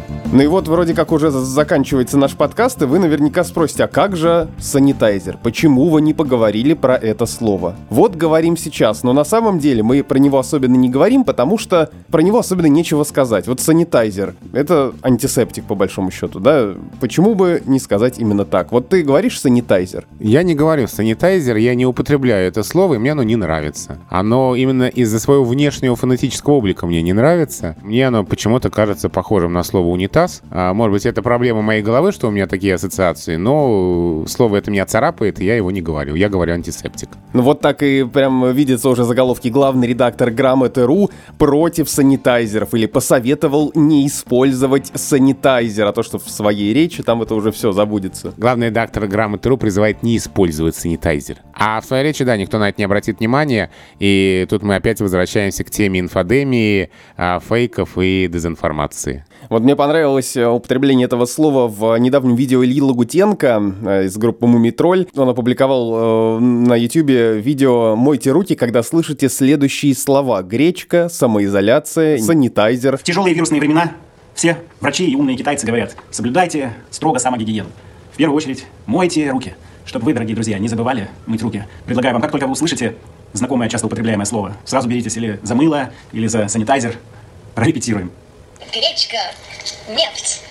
Ну 0.33 0.41
и 0.41 0.47
вот 0.47 0.69
вроде 0.69 0.93
как 0.93 1.11
уже 1.11 1.29
заканчивается 1.29 2.17
наш 2.17 2.37
подкаст, 2.37 2.81
и 2.81 2.85
вы 2.85 2.99
наверняка 2.99 3.43
спросите, 3.43 3.83
а 3.83 3.89
как 3.89 4.15
же 4.15 4.47
санитайзер? 4.59 5.37
Почему 5.43 5.89
вы 5.89 6.01
не 6.01 6.13
поговорили 6.13 6.73
про 6.73 6.95
это 6.95 7.25
слово? 7.25 7.75
Вот 7.89 8.15
говорим 8.15 8.55
сейчас, 8.55 9.03
но 9.03 9.11
на 9.11 9.25
самом 9.25 9.59
деле 9.59 9.83
мы 9.83 10.01
про 10.03 10.19
него 10.19 10.39
особенно 10.39 10.75
не 10.75 10.89
говорим, 10.89 11.25
потому 11.25 11.57
что 11.57 11.89
про 12.09 12.21
него 12.21 12.39
особенно 12.39 12.67
нечего 12.67 13.03
сказать. 13.03 13.45
Вот 13.47 13.59
санитайзер— 13.59 14.35
это 14.53 14.93
антисептик 15.01 15.65
по 15.65 15.75
большому 15.75 16.11
счету, 16.11 16.39
да? 16.39 16.75
Почему 17.01 17.35
бы 17.35 17.61
не 17.65 17.81
сказать 17.81 18.17
именно 18.17 18.45
так? 18.45 18.71
Вот 18.71 18.87
ты 18.87 19.03
говоришь 19.03 19.37
санитайзер. 19.37 20.07
Я 20.21 20.43
не 20.43 20.55
говорю 20.55 20.87
санитайзер, 20.87 21.57
я 21.57 21.75
не 21.75 21.85
употребляю 21.85 22.47
это 22.47 22.63
слово, 22.63 22.93
и 22.93 22.97
мне 22.99 23.11
оно 23.11 23.23
не 23.23 23.35
нравится. 23.35 23.97
Оно 24.09 24.55
именно 24.55 24.87
из-за 24.87 25.19
своего 25.19 25.43
внешнего 25.43 25.97
фонетического 25.97 26.53
облика 26.53 26.85
мне 26.85 27.01
не 27.01 27.11
нравится. 27.11 27.75
Мне 27.81 28.07
оно 28.07 28.23
почему-то 28.23 28.69
кажется 28.69 29.09
похожим 29.09 29.51
на 29.51 29.63
слово 29.63 29.87
унитаз, 29.87 30.20
унитаз. 30.21 30.41
А, 30.51 30.73
может 30.73 30.93
быть, 30.93 31.05
это 31.05 31.21
проблема 31.21 31.61
моей 31.61 31.81
головы, 31.81 32.11
что 32.11 32.27
у 32.27 32.31
меня 32.31 32.47
такие 32.47 32.75
ассоциации, 32.75 33.35
но 33.35 34.25
слово 34.27 34.57
это 34.57 34.71
меня 34.71 34.85
царапает, 34.85 35.39
и 35.39 35.45
я 35.45 35.55
его 35.55 35.71
не 35.71 35.81
говорю. 35.81 36.15
Я 36.15 36.29
говорю 36.29 36.53
антисептик. 36.53 37.09
Ну 37.33 37.41
вот 37.41 37.61
так 37.61 37.83
и 37.83 38.03
прям 38.03 38.51
видится 38.51 38.89
уже 38.89 39.03
заголовки. 39.03 39.49
Главный 39.49 39.87
редактор 39.87 40.31
Грамоты.ру 40.31 41.09
против 41.37 41.89
санитайзеров 41.89 42.73
или 42.73 42.85
посоветовал 42.85 43.71
не 43.75 44.07
использовать 44.07 44.91
санитайзер, 44.93 45.85
а 45.85 45.93
то, 45.93 46.03
что 46.03 46.19
в 46.19 46.29
своей 46.29 46.73
речи 46.73 47.03
там 47.03 47.21
это 47.21 47.35
уже 47.35 47.51
все 47.51 47.71
забудется. 47.71 48.33
Главный 48.37 48.67
редактор 48.67 49.07
Грамоты.ру 49.07 49.57
призывает 49.57 50.03
не 50.03 50.17
использовать 50.17 50.75
санитайзер. 50.75 51.37
А 51.53 51.81
в 51.81 51.85
своей 51.85 52.03
речи, 52.03 52.23
да, 52.23 52.37
никто 52.37 52.59
на 52.59 52.69
это 52.69 52.79
не 52.79 52.85
обратит 52.85 53.19
внимания, 53.19 53.71
и 53.99 54.45
тут 54.49 54.63
мы 54.63 54.75
опять 54.75 54.99
возвращаемся 55.01 55.63
к 55.63 55.69
теме 55.69 55.99
инфодемии, 55.99 56.89
а, 57.17 57.39
фейков 57.39 57.97
и 57.97 58.27
дезинформации. 58.31 59.25
Вот 59.49 59.63
мне 59.63 59.75
понравилось 59.75 60.37
э, 60.37 60.47
употребление 60.47 61.05
этого 61.05 61.25
слова 61.25 61.67
в 61.67 61.97
недавнем 61.97 62.35
видео 62.35 62.63
Ильи 62.63 62.81
Лагутенко 62.81 63.61
э, 63.83 64.05
из 64.05 64.17
группы 64.17 64.45
Мумитроль. 64.45 65.07
Он 65.15 65.29
опубликовал 65.29 66.37
э, 66.37 66.39
на 66.39 66.75
YouTube 66.75 67.09
видео 67.09 67.95
«Мойте 67.95 68.31
руки, 68.31 68.55
когда 68.55 68.83
слышите 68.83 69.29
следующие 69.29 69.95
слова. 69.95 70.43
Гречка, 70.43 71.09
самоизоляция, 71.09 72.17
санитайзер». 72.19 72.97
В 72.97 73.03
тяжелые 73.03 73.33
вирусные 73.33 73.59
времена 73.59 73.91
все 74.33 74.57
врачи 74.79 75.09
и 75.09 75.15
умные 75.15 75.35
китайцы 75.35 75.65
говорят, 75.65 75.95
соблюдайте 76.09 76.73
строго 76.89 77.19
самогигиену. 77.19 77.69
В 78.13 78.17
первую 78.17 78.37
очередь 78.37 78.65
мойте 78.85 79.29
руки, 79.31 79.55
чтобы 79.85 80.05
вы, 80.05 80.13
дорогие 80.13 80.35
друзья, 80.35 80.59
не 80.59 80.67
забывали 80.67 81.09
мыть 81.25 81.41
руки. 81.41 81.65
Предлагаю 81.85 82.13
вам, 82.13 82.21
как 82.21 82.31
только 82.31 82.45
вы 82.45 82.53
услышите 82.53 82.95
знакомое, 83.33 83.69
часто 83.69 83.87
употребляемое 83.87 84.25
слово, 84.25 84.53
сразу 84.65 84.87
беритесь 84.87 85.17
или 85.17 85.39
за 85.43 85.55
мыло, 85.55 85.91
или 86.11 86.27
за 86.27 86.47
санитайзер. 86.47 86.95
Прорепетируем 87.55 88.11
гречка, 88.71 89.17
нефть, 89.89 90.41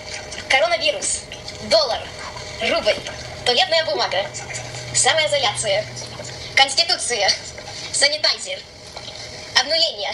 коронавирус, 0.47 1.23
доллар, 1.69 1.99
рубль, 2.61 2.95
туалетная 3.45 3.85
бумага, 3.85 4.25
самоизоляция, 4.93 5.85
конституция, 6.55 7.29
санитайзер, 7.91 8.59
обнуление. 9.59 10.11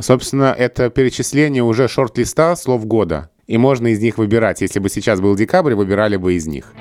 Собственно, 0.00 0.54
это 0.56 0.90
перечисление 0.90 1.62
уже 1.62 1.88
шорт-листа 1.88 2.54
слов 2.54 2.86
года. 2.86 3.30
И 3.48 3.58
можно 3.58 3.88
из 3.88 3.98
них 3.98 4.18
выбирать. 4.18 4.60
Если 4.60 4.78
бы 4.78 4.88
сейчас 4.88 5.20
был 5.20 5.34
декабрь, 5.34 5.74
выбирали 5.74 6.16
бы 6.16 6.34
из 6.34 6.46
них. 6.46 6.72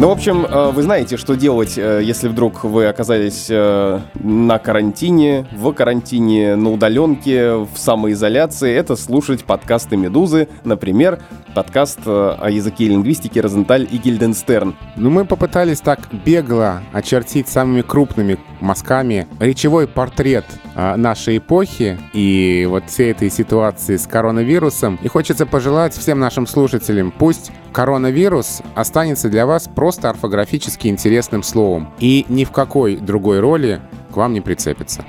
Ну, 0.00 0.08
в 0.08 0.12
общем, 0.12 0.46
э, 0.46 0.70
вы 0.70 0.82
знаете, 0.82 1.18
что 1.18 1.36
делать, 1.36 1.76
э, 1.76 2.00
если 2.02 2.28
вдруг 2.28 2.64
вы 2.64 2.86
оказались 2.86 3.48
э, 3.50 4.00
на 4.14 4.58
карантине, 4.58 5.46
в 5.52 5.70
карантине, 5.74 6.56
на 6.56 6.72
удаленке, 6.72 7.56
в 7.56 7.68
самоизоляции. 7.74 8.74
Это 8.74 8.96
слушать 8.96 9.44
подкасты 9.44 9.98
«Медузы», 9.98 10.48
например, 10.64 11.18
подкаст 11.54 12.00
о 12.06 12.48
языке 12.48 12.84
и 12.84 12.88
лингвистике 12.88 13.40
«Розенталь» 13.40 13.86
и 13.90 13.98
«Гильденстерн». 13.98 14.76
Ну, 14.96 15.10
мы 15.10 15.24
попытались 15.24 15.80
так 15.80 16.00
бегло 16.24 16.82
очертить 16.92 17.48
самыми 17.48 17.82
крупными 17.82 18.38
мазками 18.60 19.26
речевой 19.38 19.86
портрет 19.88 20.44
нашей 20.74 21.38
эпохи 21.38 21.98
и 22.12 22.66
вот 22.68 22.88
всей 22.88 23.10
этой 23.10 23.30
ситуации 23.30 23.96
с 23.96 24.06
коронавирусом. 24.06 24.98
И 25.02 25.08
хочется 25.08 25.46
пожелать 25.46 25.94
всем 25.94 26.20
нашим 26.20 26.46
слушателям, 26.46 27.10
пусть 27.10 27.50
коронавирус 27.72 28.62
останется 28.74 29.28
для 29.28 29.46
вас 29.46 29.68
просто 29.68 30.10
орфографически 30.10 30.88
интересным 30.88 31.42
словом 31.42 31.92
и 31.98 32.26
ни 32.28 32.44
в 32.44 32.50
какой 32.50 32.96
другой 32.96 33.40
роли 33.40 33.80
к 34.10 34.16
вам 34.16 34.32
не 34.32 34.40
прицепится. 34.40 35.04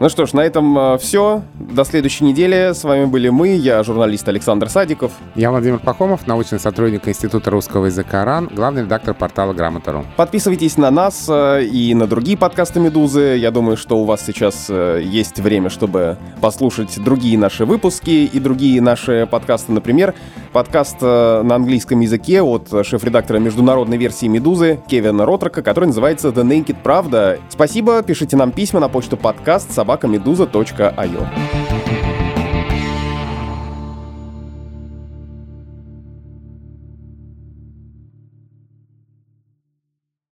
Ну 0.00 0.08
что 0.08 0.26
ж, 0.26 0.32
на 0.32 0.40
этом 0.40 0.76
э, 0.76 0.98
все. 0.98 1.42
До 1.54 1.84
следующей 1.84 2.24
недели. 2.24 2.72
С 2.72 2.82
вами 2.82 3.04
были 3.04 3.28
мы, 3.28 3.54
я 3.54 3.82
журналист 3.84 4.28
Александр 4.28 4.68
Садиков. 4.68 5.12
Я 5.36 5.50
Владимир 5.50 5.78
Пахомов, 5.78 6.26
научный 6.26 6.58
сотрудник 6.58 7.06
Института 7.06 7.50
русского 7.52 7.86
языка 7.86 8.24
РАН, 8.24 8.50
главный 8.52 8.82
редактор 8.82 9.14
портала 9.14 9.52
Грамота.ру. 9.52 10.04
Подписывайтесь 10.16 10.76
на 10.78 10.90
нас 10.90 11.26
э, 11.28 11.64
и 11.64 11.94
на 11.94 12.08
другие 12.08 12.36
подкасты 12.36 12.80
«Медузы». 12.80 13.36
Я 13.38 13.52
думаю, 13.52 13.76
что 13.76 13.96
у 13.98 14.04
вас 14.04 14.24
сейчас 14.26 14.66
э, 14.68 15.00
есть 15.04 15.38
время, 15.38 15.70
чтобы 15.70 16.18
послушать 16.40 17.02
другие 17.02 17.38
наши 17.38 17.64
выпуски 17.64 18.10
и 18.10 18.40
другие 18.40 18.82
наши 18.82 19.28
подкасты. 19.30 19.70
Например, 19.70 20.12
подкаст 20.54 21.02
на 21.02 21.56
английском 21.56 22.00
языке 22.00 22.40
от 22.40 22.68
шеф-редактора 22.86 23.38
международной 23.38 23.98
версии 23.98 24.26
«Медузы» 24.26 24.80
Кевина 24.88 25.26
Ротрака, 25.26 25.62
который 25.62 25.86
называется 25.86 26.28
«The 26.28 26.44
Naked 26.44 26.76
Правда». 26.82 27.40
Спасибо, 27.50 28.02
пишите 28.02 28.36
нам 28.36 28.52
письма 28.52 28.78
на 28.78 28.88
почту 28.88 29.16
подкаст 29.16 29.72
собакамедуза.io. 29.72 31.83